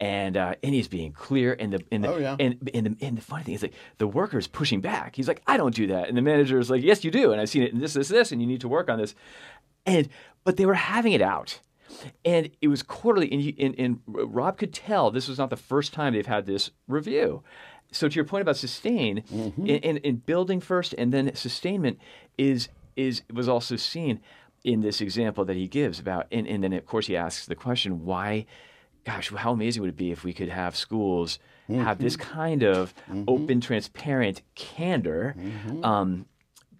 [0.00, 1.56] And uh, and he's being clear.
[1.58, 2.36] And the and the, oh, yeah.
[2.38, 5.16] and, and the and the funny thing is like the worker's pushing back.
[5.16, 7.40] He's like, I don't do that, and the manager is like, Yes, you do, and
[7.40, 9.14] I've seen it, and this, this, this, and you need to work on this.
[9.86, 10.08] And
[10.44, 11.60] but they were having it out.
[12.24, 15.56] And it was quarterly, and, you, and, and Rob could tell this was not the
[15.56, 17.42] first time they've had this review.
[17.92, 19.66] So to your point about sustain, mm-hmm.
[19.66, 21.98] in, in, in building first and then sustainment
[22.36, 24.20] is is was also seen
[24.64, 27.54] in this example that he gives about, and, and then of course he asks the
[27.54, 28.44] question, why
[29.08, 31.82] gosh, how amazing would it be if we could have schools mm-hmm.
[31.82, 33.24] have this kind of mm-hmm.
[33.26, 35.82] open, transparent candor mm-hmm.
[35.82, 36.26] um,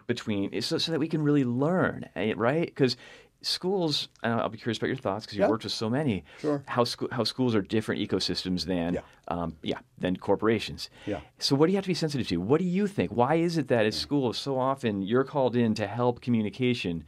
[0.06, 2.66] between, so, so, that we can really learn, eh, right?
[2.66, 2.98] Because
[3.40, 6.24] schools, I'll be curious about your thoughts because you've worked with so many.
[6.38, 6.62] Sure.
[6.66, 9.00] How, sco- how schools are different ecosystems than, yeah.
[9.28, 10.90] Um, yeah, than corporations.
[11.06, 11.20] Yeah.
[11.38, 12.36] So what do you have to be sensitive to?
[12.36, 13.10] What do you think?
[13.10, 17.04] Why is it that at schools so often you're called in to help communication?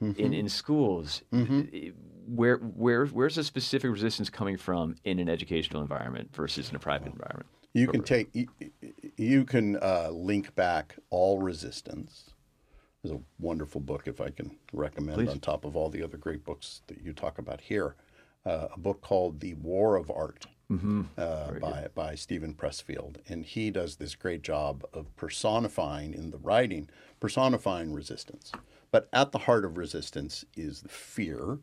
[0.00, 0.20] Mm-hmm.
[0.20, 1.62] In, in schools, mm-hmm.
[1.72, 1.90] Eh,
[2.28, 6.78] where where where's the specific resistance coming from in an educational environment versus in a
[6.78, 7.46] private environment?
[7.74, 8.48] You can take you,
[9.16, 12.30] you can uh, link back all resistance.
[13.02, 15.28] There's a wonderful book, if I can recommend, Please.
[15.28, 17.94] on top of all the other great books that you talk about here.
[18.44, 21.02] Uh, a book called The War of Art mm-hmm.
[21.16, 23.16] uh, by, by Steven Pressfield.
[23.28, 26.88] And he does this great job of personifying in the writing,
[27.20, 28.50] personifying resistance.
[28.90, 31.58] But at the heart of resistance is the fear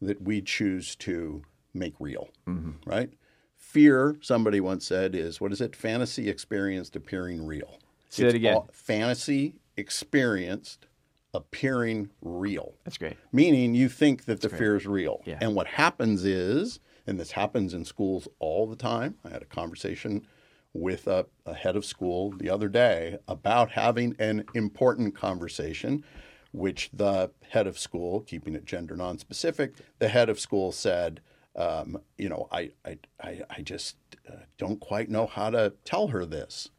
[0.00, 1.42] that we choose to
[1.74, 2.72] make real, mm-hmm.
[2.88, 3.10] right?
[3.56, 5.76] Fear, somebody once said, is what is it?
[5.76, 7.78] Fantasy experienced appearing real.
[8.08, 8.62] Say it's that again.
[8.72, 10.86] fantasy experienced
[11.34, 12.74] appearing real.
[12.84, 13.16] That's great.
[13.32, 14.58] Meaning you think that That's the great.
[14.58, 15.22] fear is real.
[15.24, 15.38] Yeah.
[15.40, 19.16] And what happens is, and this happens in schools all the time.
[19.24, 20.26] I had a conversation
[20.72, 26.04] with a, a head of school the other day about having an important conversation
[26.52, 31.20] which the head of school, keeping it gender non-specific, the head of school said,
[31.56, 33.96] um, you know, I, I, I, I just
[34.28, 36.70] uh, don't quite know how to tell her this.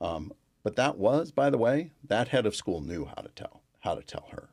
[0.00, 3.62] Um, but that was, by the way, that head of school knew how to tell
[3.80, 4.50] how to tell her.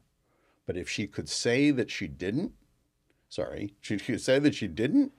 [0.65, 2.53] But if she could say that she didn't,
[3.27, 5.11] sorry, she could say that she didn't,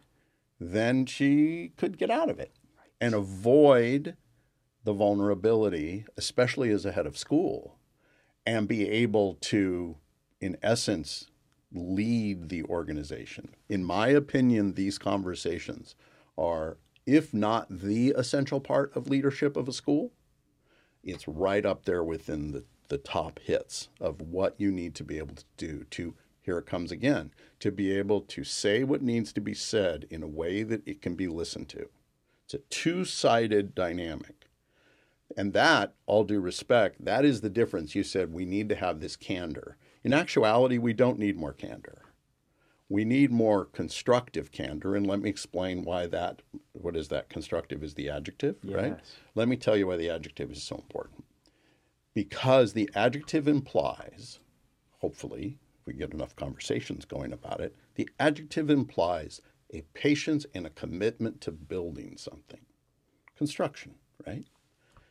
[0.59, 2.53] then she could get out of it
[3.01, 4.17] and avoid
[4.85, 7.77] the vulnerability, especially as a head of school,
[8.47, 9.97] and be able to,
[10.41, 11.27] in essence,
[11.73, 13.49] lead the organization.
[13.69, 15.97] In my opinion, these conversations
[16.39, 20.13] are, if not the essential part of leadership of a school,
[21.03, 25.19] it's right up there within the, the top hits of what you need to be
[25.19, 29.33] able to do to, here it comes again, to be able to say what needs
[29.33, 31.89] to be said in a way that it can be listened to.
[32.45, 34.36] It's a two sided dynamic.
[35.37, 37.95] And that, all due respect, that is the difference.
[37.95, 39.77] You said we need to have this candor.
[40.05, 42.03] In actuality, we don't need more candor.
[42.89, 44.95] We need more constructive candor.
[44.95, 47.29] And let me explain why that, what is that?
[47.29, 49.01] Constructive is the adjective, right?
[49.35, 51.25] Let me tell you why the adjective is so important.
[52.15, 54.39] Because the adjective implies,
[55.01, 59.41] hopefully, if we get enough conversations going about it, the adjective implies
[59.75, 62.61] a patience and a commitment to building something.
[63.37, 64.45] Construction, right?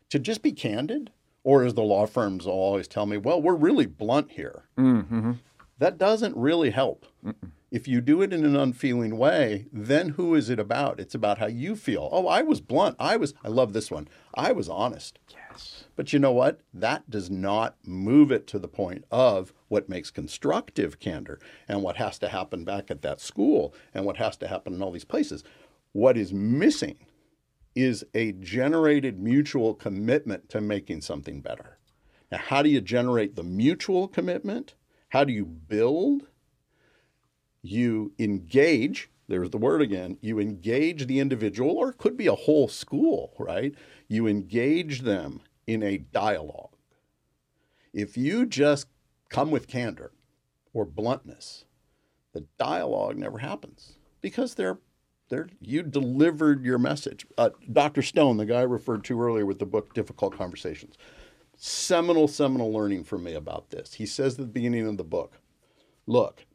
[0.10, 1.12] To just be candid,
[1.44, 4.66] or as the law firms always tell me, well, we're really blunt here.
[4.78, 5.34] Mm-hmm.
[5.78, 7.06] That doesn't really help.
[7.26, 7.52] Mm-mm.
[7.72, 11.00] If you do it in an unfeeling way, then who is it about?
[11.00, 12.08] It's about how you feel.
[12.12, 12.96] Oh, I was blunt.
[13.00, 14.08] I was, I love this one.
[14.34, 15.20] I was honest.
[15.30, 15.84] Yes.
[15.98, 16.62] But you know what?
[16.74, 21.98] That does not move it to the point of what makes constructive candor and what
[21.98, 25.04] has to happen back at that school and what has to happen in all these
[25.04, 25.44] places.
[25.92, 26.98] What is missing
[27.76, 31.78] is a generated mutual commitment to making something better.
[32.32, 34.76] Now, how do you generate the mutual commitment?
[35.10, 36.24] How do you build?
[37.62, 42.36] You engage, there's the word again, you engage the individual, or it could be a
[42.36, 43.74] whole school, right?
[44.08, 46.76] You engage them in a dialogue.
[47.94, 48.88] If you just
[49.30, 50.12] come with candor
[50.74, 51.66] or bluntness,
[52.34, 54.80] the dialogue never happens because they're
[55.30, 57.26] there you delivered your message.
[57.38, 58.02] Uh, Dr.
[58.02, 60.98] Stone, the guy I referred to earlier with the book Difficult Conversations,
[61.58, 63.96] seminal, seminal learning for me about this.
[63.96, 65.40] He says at the beginning of the book,
[66.06, 66.46] look,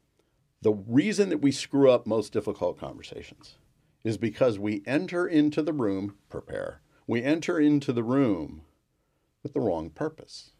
[0.61, 3.55] the reason that we screw up most difficult conversations
[4.03, 8.61] is because we enter into the room, prepare, we enter into the room
[9.43, 10.51] with the wrong purpose.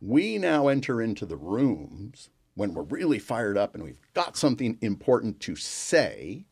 [0.00, 4.76] We now enter into the rooms when we're really fired up and we've got something
[4.80, 6.46] important to say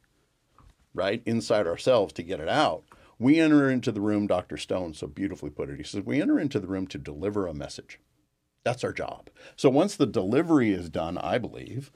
[0.99, 2.85] right, inside ourselves to get it out.
[3.19, 4.57] We enter into the room, Dr.
[4.57, 5.79] Stone so beautifully put it.
[5.79, 7.99] He says, we enter into the room to deliver a message.
[8.65, 9.31] That's our job.
[9.57, 11.91] So once the delivery is done, I believe,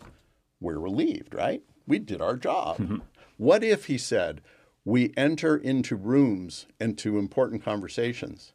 [0.61, 1.63] we're relieved, right?
[1.87, 2.79] We did our job.
[2.79, 2.99] Mm-hmm.
[3.37, 4.41] What if, he said,
[4.85, 8.53] we enter into rooms and to important conversations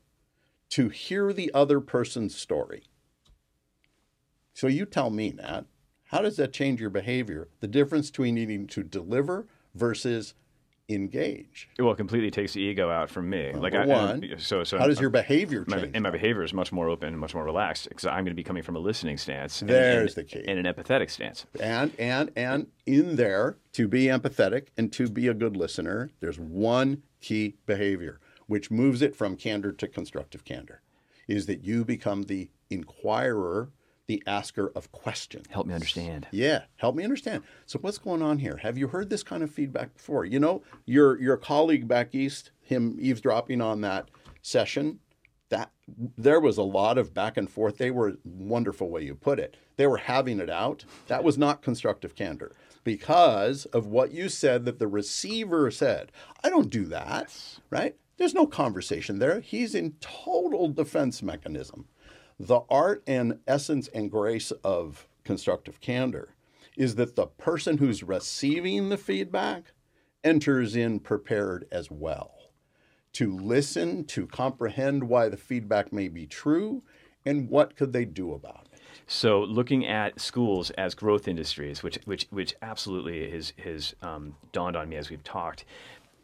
[0.69, 2.83] to hear the other person's story?
[4.53, 5.65] So you tell me, Nat,
[6.05, 7.49] how does that change your behavior?
[7.59, 10.33] The difference between needing to deliver versus
[10.89, 11.69] engage.
[11.77, 13.51] Well, it completely takes the ego out from me.
[13.51, 15.91] Number like I, one, I, so so how does your behavior my, change?
[15.93, 18.43] and my behavior is much more open much more relaxed because I'm going to be
[18.43, 19.59] coming from a listening stance.
[19.59, 20.45] There's and, the key.
[20.47, 21.45] And an empathetic stance.
[21.59, 26.39] And and and in there to be empathetic and to be a good listener, there's
[26.39, 30.81] one key behavior which moves it from candor to constructive candor,
[31.27, 33.69] is that you become the inquirer
[34.07, 35.45] the asker of questions.
[35.49, 36.27] Help me understand.
[36.31, 37.43] Yeah, help me understand.
[37.65, 38.57] So what's going on here?
[38.57, 40.25] Have you heard this kind of feedback before?
[40.25, 44.09] You know, your your colleague back east, him eavesdropping on that
[44.41, 44.99] session,
[45.49, 45.71] that
[46.17, 47.77] there was a lot of back and forth.
[47.77, 49.57] They were wonderful way you put it.
[49.75, 50.85] They were having it out.
[51.07, 56.11] That was not constructive candor because of what you said that the receiver said.
[56.43, 57.35] I don't do that,
[57.69, 57.95] right?
[58.17, 59.41] There's no conversation there.
[59.41, 61.85] He's in total defense mechanism.
[62.39, 66.35] The art and essence and grace of constructive candor
[66.75, 69.73] is that the person who's receiving the feedback
[70.23, 72.37] enters in prepared as well
[73.13, 76.83] to listen, to comprehend why the feedback may be true,
[77.25, 78.79] and what could they do about it.
[79.07, 84.75] So, looking at schools as growth industries, which which which absolutely has has um, dawned
[84.75, 85.65] on me as we've talked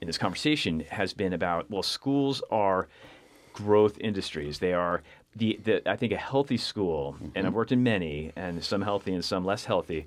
[0.02, 2.90] in this conversation, has been about well, schools are
[3.54, 4.60] growth industries.
[4.60, 5.02] They are
[5.36, 7.30] the, the I think a healthy school, mm-hmm.
[7.36, 10.06] and I've worked in many, and some healthy and some less healthy.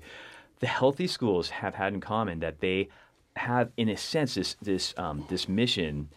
[0.59, 2.89] The healthy schools have had in common that they
[3.35, 6.09] have, in a sense, this this um, this mission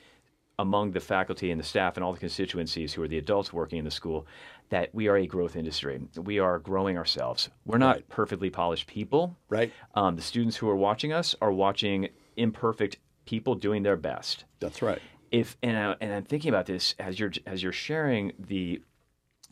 [0.58, 3.78] among the faculty and the staff and all the constituencies who are the adults working
[3.78, 4.26] in the school
[4.68, 5.98] that we are a growth industry.
[6.16, 7.48] We are growing ourselves.
[7.64, 8.08] We're not Right.
[8.08, 9.36] perfectly polished people.
[9.48, 9.72] Right.
[9.94, 14.44] Um, the students who are watching us are watching imperfect people doing their best.
[14.60, 15.00] That's right.
[15.30, 18.82] If and I, and I'm thinking about this as you're as you're sharing the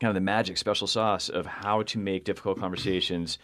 [0.01, 3.39] kind of the magic special sauce of how to make difficult conversations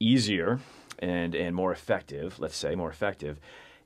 [0.00, 0.60] easier
[0.98, 2.38] and and more effective.
[2.38, 3.38] Let's say more effective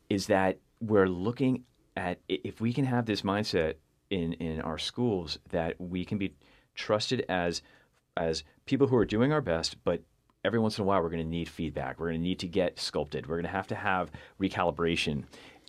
[0.08, 1.64] is that we're looking
[1.96, 3.74] at if we can have this mindset
[4.10, 6.34] in in our schools that we can be
[6.74, 7.62] trusted as
[8.16, 10.02] as people who are doing our best, but
[10.44, 11.98] every once in a while we're going to need feedback.
[11.98, 13.26] We're going to need to get sculpted.
[13.26, 15.24] We're going to have to have recalibration.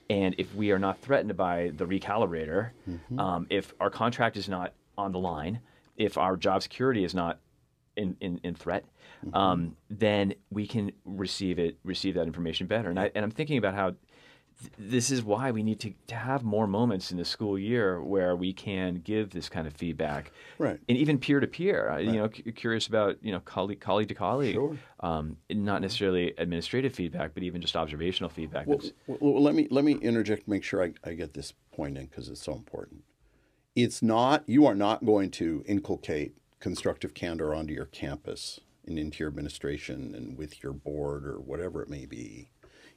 [0.09, 2.69] And if we are not threatened by the recalibrator,
[3.17, 5.59] um, if our contract is not on the line,
[5.97, 7.39] if our job security is not
[7.95, 8.85] in, in, in threat,
[9.33, 12.89] um, then we can receive it, receive that information better.
[12.89, 13.89] And I and I'm thinking about how
[14.61, 17.99] th- this is why we need to, to have more moments in the school year
[18.01, 20.79] where we can give this kind of feedback, Right.
[20.87, 21.99] And even peer to peer.
[21.99, 24.77] You know, cu- curious about you know colleague colleague to colleague, Sure.
[24.99, 28.67] um, not necessarily administrative feedback, but even just observational feedback.
[28.67, 30.47] Well, well, well, let me let me interject.
[30.47, 33.01] Make sure I, I get this point in because it's so important.
[33.77, 39.19] It's not you are not going to inculcate constructive candor onto your campus and into
[39.19, 42.49] your administration and with your board or whatever it may be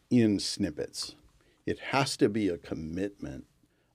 [0.09, 1.17] in snippets.
[1.67, 3.45] It has to be a commitment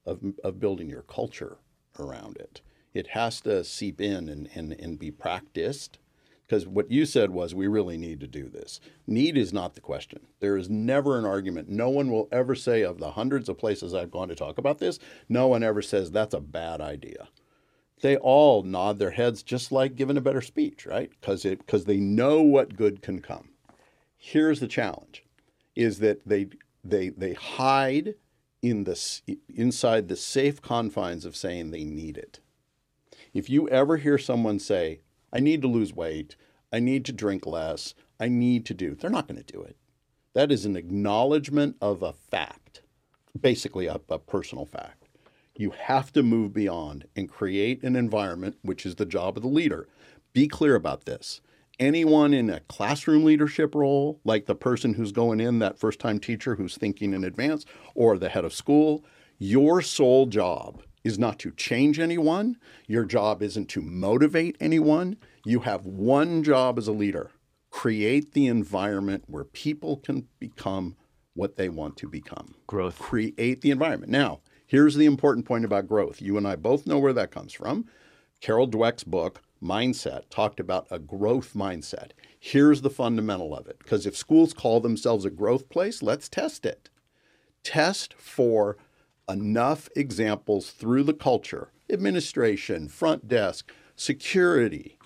[0.05, 1.57] of, of building your culture
[1.97, 2.61] around it.
[2.93, 5.97] It has to seep in and, and, and be practiced.
[6.45, 8.79] Because what you said was, we really need to do this.
[9.07, 10.27] Need is not the question.
[10.39, 11.69] There is never an argument.
[11.69, 14.77] No one will ever say, of the hundreds of places I've gone to talk about
[14.77, 17.29] this, no one ever says that's a bad idea.
[18.01, 21.09] They all nod their heads just like giving a better speech, right?
[21.09, 23.49] Because because they know what good can come.
[24.17, 25.23] Here's the challenge:
[25.75, 26.47] is that they
[26.83, 28.15] they they hide
[28.61, 32.39] in the inside the safe confines of saying they need it.
[33.33, 35.01] If you ever hear someone say,
[35.35, 36.37] I need to lose weight,
[36.71, 39.75] I need to drink less, I need to do, they're not going to do it.
[40.33, 42.83] That is an acknowledgement of a fact,
[43.37, 45.09] basically a, a personal fact.
[45.57, 49.49] You have to move beyond and create an environment, which is the job of the
[49.49, 49.89] leader.
[50.31, 51.41] Be clear about this.
[51.81, 56.19] Anyone in a classroom leadership role, like the person who's going in, that first time
[56.19, 59.03] teacher who's thinking in advance, or the head of school,
[59.37, 62.57] your sole job is not to change anyone.
[62.87, 65.17] Your job isn't to motivate anyone.
[65.45, 67.31] You have one job as a leader
[67.75, 70.95] create the environment where people can become
[71.33, 72.97] what they want to become growth.
[72.97, 74.09] create the environment.
[74.09, 76.21] Now, here's the important point about growth.
[76.21, 77.85] You and I both know where that comes from.
[78.39, 82.11] Carol Dweck's book, Mindset, talked about a growth mindset.
[82.39, 83.79] Here's the fundamental of it.
[83.79, 86.89] Because if schools call themselves a growth place, let's test it.
[87.61, 88.77] Test for
[89.29, 94.97] enough examples through the culture, administration, front desk, security.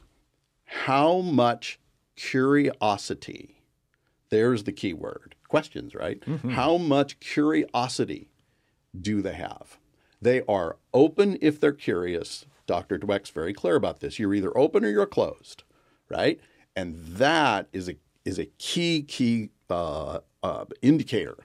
[0.65, 1.80] How much
[2.15, 3.59] curiosity
[4.30, 5.36] there's the key word.
[5.47, 6.22] Questions, right?
[6.51, 8.30] How much curiosity
[8.99, 9.78] do they have?
[10.22, 12.45] They are open if they're curious.
[12.67, 12.99] Dr.
[12.99, 14.20] Dweck's very clear about this.
[14.20, 15.63] You're either open or you're closed,
[16.09, 16.39] right?
[16.76, 17.95] And that is a
[18.26, 21.38] is a key key uh, uh, indicator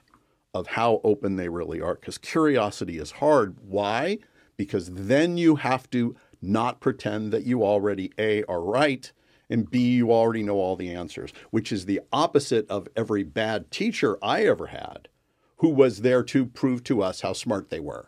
[0.55, 1.95] of how open they really are.
[1.95, 3.57] Because curiosity is hard.
[3.61, 4.19] Why?
[4.55, 9.11] Because then you have to not pretend that you already a are right
[9.49, 13.69] and B, you already know all the answers, which is the opposite of every bad
[13.69, 15.07] teacher I ever had
[15.57, 18.07] who was there to prove to us how smart they were.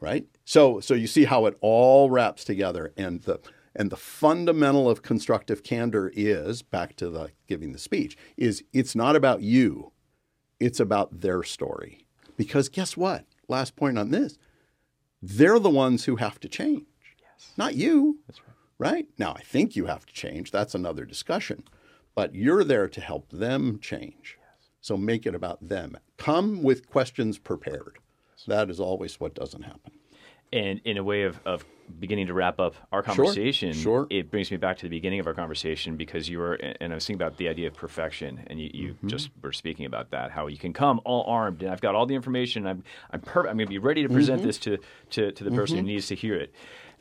[0.00, 0.26] Right?
[0.44, 3.40] So so you see how it all wraps together and the
[3.74, 8.94] and the fundamental of constructive candor is back to the giving the speech is it's
[8.94, 9.92] not about you.
[10.60, 12.06] It's about their story.
[12.36, 13.24] Because guess what?
[13.48, 14.38] Last point on this.
[15.22, 16.86] They're the ones who have to change.
[17.20, 17.52] Yes.
[17.56, 18.56] Not you That's right.
[18.78, 19.08] right?
[19.18, 20.50] Now, I think you have to change.
[20.50, 21.64] That's another discussion.
[22.14, 24.38] But you're there to help them change.
[24.80, 25.96] So make it about them.
[26.18, 27.98] Come with questions prepared.
[28.46, 29.92] That is always what doesn't happen.
[30.52, 31.64] And in a way of, of
[32.00, 34.06] beginning to wrap up our conversation, sure.
[34.08, 36.94] it brings me back to the beginning of our conversation because you were, and I
[36.94, 39.08] was thinking about the idea of perfection, and you, you Mm-hmm.
[39.08, 42.06] just were speaking about that, how you can come all armed, and I've got all
[42.06, 44.46] the information, I'm, I'm perfect, I'm going to be ready to present Mm-hmm.
[44.46, 44.78] this to,
[45.10, 46.54] to, to the person who needs to hear it.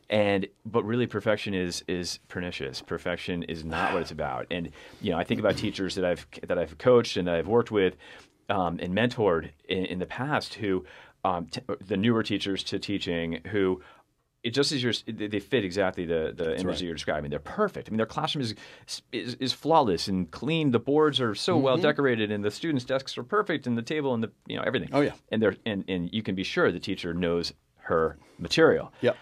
[0.09, 2.81] And but really, perfection is is pernicious.
[2.81, 4.47] Perfection is not what it's about.
[4.51, 4.69] And
[4.99, 7.71] you know, I think about teachers that I've that I've coached and that I've worked
[7.71, 7.95] with
[8.49, 10.83] um, and mentored in, in the past who
[11.23, 13.81] um, t- the newer teachers to teaching who
[14.43, 16.77] it just as you're, they they fit exactly the, the image right.
[16.77, 17.29] that you're describing.
[17.29, 17.87] They're perfect.
[17.87, 18.55] I mean, their classroom is,
[19.13, 20.71] is is flawless and clean.
[20.71, 24.13] The boards are so well decorated, and the students' desks are perfect, and the table
[24.13, 24.89] and the you know everything.
[24.89, 24.97] Mm-hmm.
[24.97, 25.13] Oh, yeah.
[25.31, 28.91] and they're and and you can be sure the teacher knows her material.
[28.99, 29.15] Yep.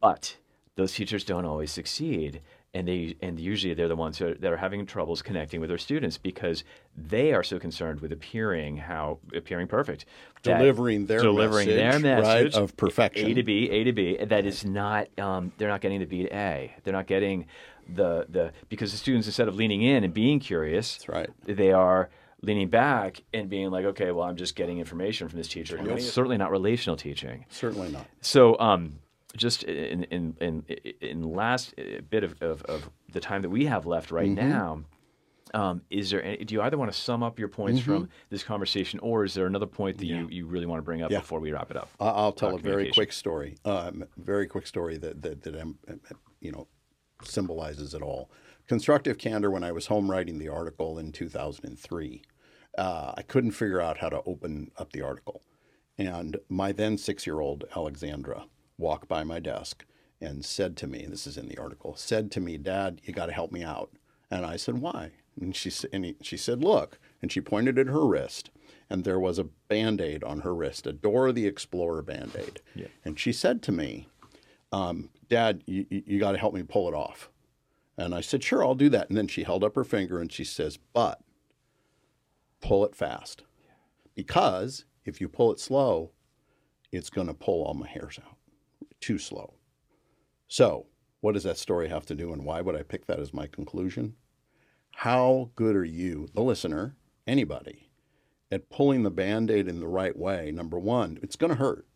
[0.00, 0.36] But
[0.76, 2.40] those teachers don't always succeed.
[2.74, 5.68] And they and usually they're the ones who are, that are having troubles connecting with
[5.68, 6.64] their students because
[6.96, 10.06] they are so concerned with appearing how appearing perfect,
[10.42, 13.30] Delivering their delivering their message, right, of perfection.
[13.30, 14.16] A to B, A to B.
[14.24, 16.74] That is not um, they're not getting the B to A.
[16.82, 17.46] They're not getting
[17.88, 21.30] the the because the students instead of leaning in and being curious, That's right.
[21.44, 22.08] they are
[22.42, 25.78] leaning back and being like, okay, well, I'm just getting information from this teacher.
[25.92, 27.44] It's certainly not relational teaching.
[27.50, 28.06] Certainly not.
[28.20, 28.98] So, um,
[29.36, 30.64] just in in in
[31.00, 34.48] in last uh, bit of, of, of the time that we have left right Mm-hmm.
[34.48, 34.82] now,
[35.54, 36.22] um, is there?
[36.22, 39.34] Any, do you either want to sum up your points from this conversation, or is
[39.34, 41.14] there another point that you, you really want to bring up Mm-hmm.
[41.14, 41.20] Yeah.
[41.20, 41.90] before we wrap it up?
[42.00, 43.56] I'll tell a very quick story.
[43.64, 45.78] Um, very quick story that that, that um,
[46.40, 46.68] you know
[47.22, 48.30] symbolizes it all.
[48.68, 49.50] Constructive candor.
[49.50, 52.22] When I was home writing the article in 2003,
[52.78, 55.42] uh, I couldn't figure out how to open up the article,
[55.98, 58.44] and my then six-year-old Alexandra
[58.78, 59.84] walked by my desk
[60.20, 63.26] and said to me, "This is in the article." Said to me, "Dad, you got
[63.26, 63.90] to help me out."
[64.30, 67.86] And I said, "Why?" And she and he, she said, "Look," and she pointed at
[67.86, 68.50] her wrist,
[68.88, 72.60] and there was a band-aid on her wrist, a Dora the Explorer band-aid.
[73.04, 74.08] And she said to me,
[74.70, 77.30] um, "Dad, you, you, you got to help me pull it off."
[77.96, 80.32] And I said, "Sure, I'll do that." And then she held up her finger and
[80.32, 81.20] she says, "But
[82.60, 83.42] pull it fast,
[84.14, 86.12] because if you pull it slow,
[86.90, 88.36] it's going to pull all my hairs out.
[89.02, 89.56] Too slow."
[90.48, 90.86] So,
[91.20, 93.46] what does that story have to do, and why would I pick that as my
[93.46, 94.16] conclusion?
[94.96, 96.96] How good are you, the listener,
[97.26, 97.90] anybody,
[98.50, 100.50] at pulling the band aid in the right way?
[100.50, 101.86] Number one, it's going to hurt.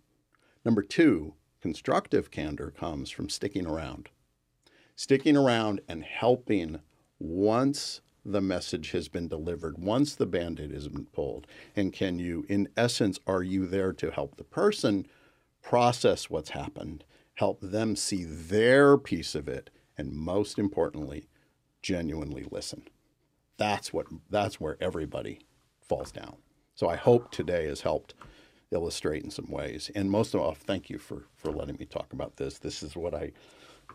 [0.64, 4.08] Number two, constructive candor comes from sticking around.
[4.94, 6.80] Sticking around and helping
[7.18, 11.46] once the message has been delivered, once the band aid has been pulled.
[11.76, 15.06] And can you, in essence, are you there to help the person
[15.66, 17.02] process what's happened,
[17.34, 21.28] help them see their piece of it, and most importantly,
[21.82, 22.84] genuinely listen?
[23.58, 25.40] That's what that's where everybody
[25.82, 26.36] falls down.
[26.76, 28.14] So I hope today has helped
[28.70, 29.90] illustrate in some ways.
[29.96, 32.58] And most of all, thank you for for letting me talk about this.
[32.58, 33.32] This is what I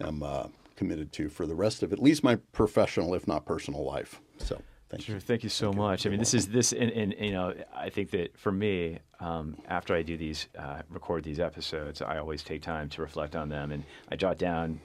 [0.01, 3.85] am uh, committed to for the rest of at least my professional, if not personal
[3.85, 4.19] life.
[4.39, 4.61] So
[4.91, 5.15] thank Sure.
[5.15, 5.19] you.
[5.21, 6.05] Thank you so much.
[6.05, 9.57] I mean, this is this, and, and you know, I think that for me, um,
[9.67, 13.49] after I do these, uh, record these episodes, I always take time to reflect on
[13.49, 14.79] them, and I jot down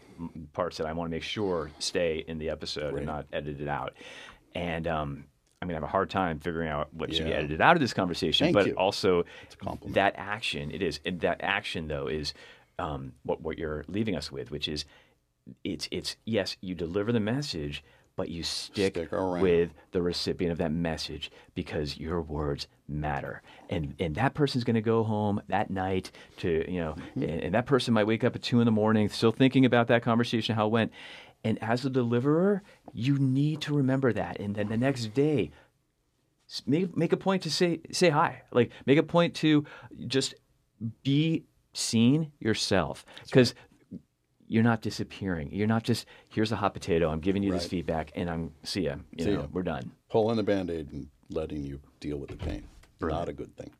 [0.54, 3.92] parts that I want to make sure stay in the episode and not edited out.
[4.54, 5.24] And um,
[5.60, 7.92] I'm gonna have a hard time figuring out what should be edited out of this
[7.92, 8.74] conversation, Thank but you.
[8.74, 9.24] also
[9.88, 10.70] that action.
[10.70, 12.32] It is, and that action though is
[12.78, 14.84] um, what what you're leaving us with, which is
[15.64, 17.82] it's it's yes, you deliver the message,
[18.16, 23.94] but you stick, Stick with the recipient of that message because your words matter, and
[24.00, 27.22] and that person's going to go home that night to you know, Mm-hmm.
[27.22, 29.88] and, and that person might wake up at two in the morning still thinking about
[29.88, 30.92] that conversation how it went,
[31.44, 32.62] and as a deliverer,
[32.92, 35.50] you need to remember that, and then the next day
[36.66, 38.42] make make a point to say say hi.
[38.50, 39.64] Like make a point to
[40.06, 40.34] just
[41.02, 43.04] be seen yourself.
[43.24, 43.54] Because
[44.48, 45.50] you're not disappearing.
[45.52, 47.10] You're not just here's a hot potato.
[47.10, 48.96] I'm giving you this feedback, and I'm see ya.
[49.12, 49.46] You See know, ya.
[49.52, 49.92] we're done.
[50.10, 52.64] Pulling the band aid and letting you deal with the pain.
[53.00, 53.70] Not a good thing.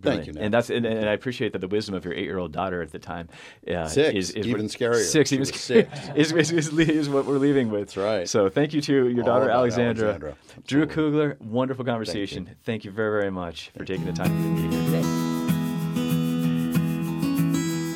[0.00, 0.32] Thank you.
[0.32, 0.34] Brilliant.
[0.34, 0.44] Nat.
[0.44, 2.82] And that's and, and I appreciate that the wisdom of your eight year old daughter
[2.82, 3.28] at the time
[3.70, 5.02] uh, Six, is, is even scarier.
[5.02, 6.08] Six, She even was scarier, six.
[6.16, 7.88] is, is, is, is what we're leaving with.
[7.88, 8.28] That's right.
[8.28, 10.08] So thank you to your All daughter Alexandra.
[10.08, 10.36] Alexandra.
[10.66, 12.50] Drew Kugler, wonderful conversation.
[12.64, 15.23] Thank you, very very much for taking the time to be here today.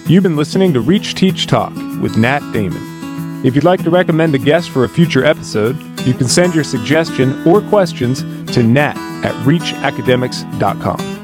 [0.09, 3.45] You've been listening to Reach Teach Talk with Nat Damon.
[3.45, 6.65] If you'd like to recommend a guest for a future episode, you can send your
[6.65, 8.23] suggestion or questions
[8.55, 11.18] to nat at reachacademics.com.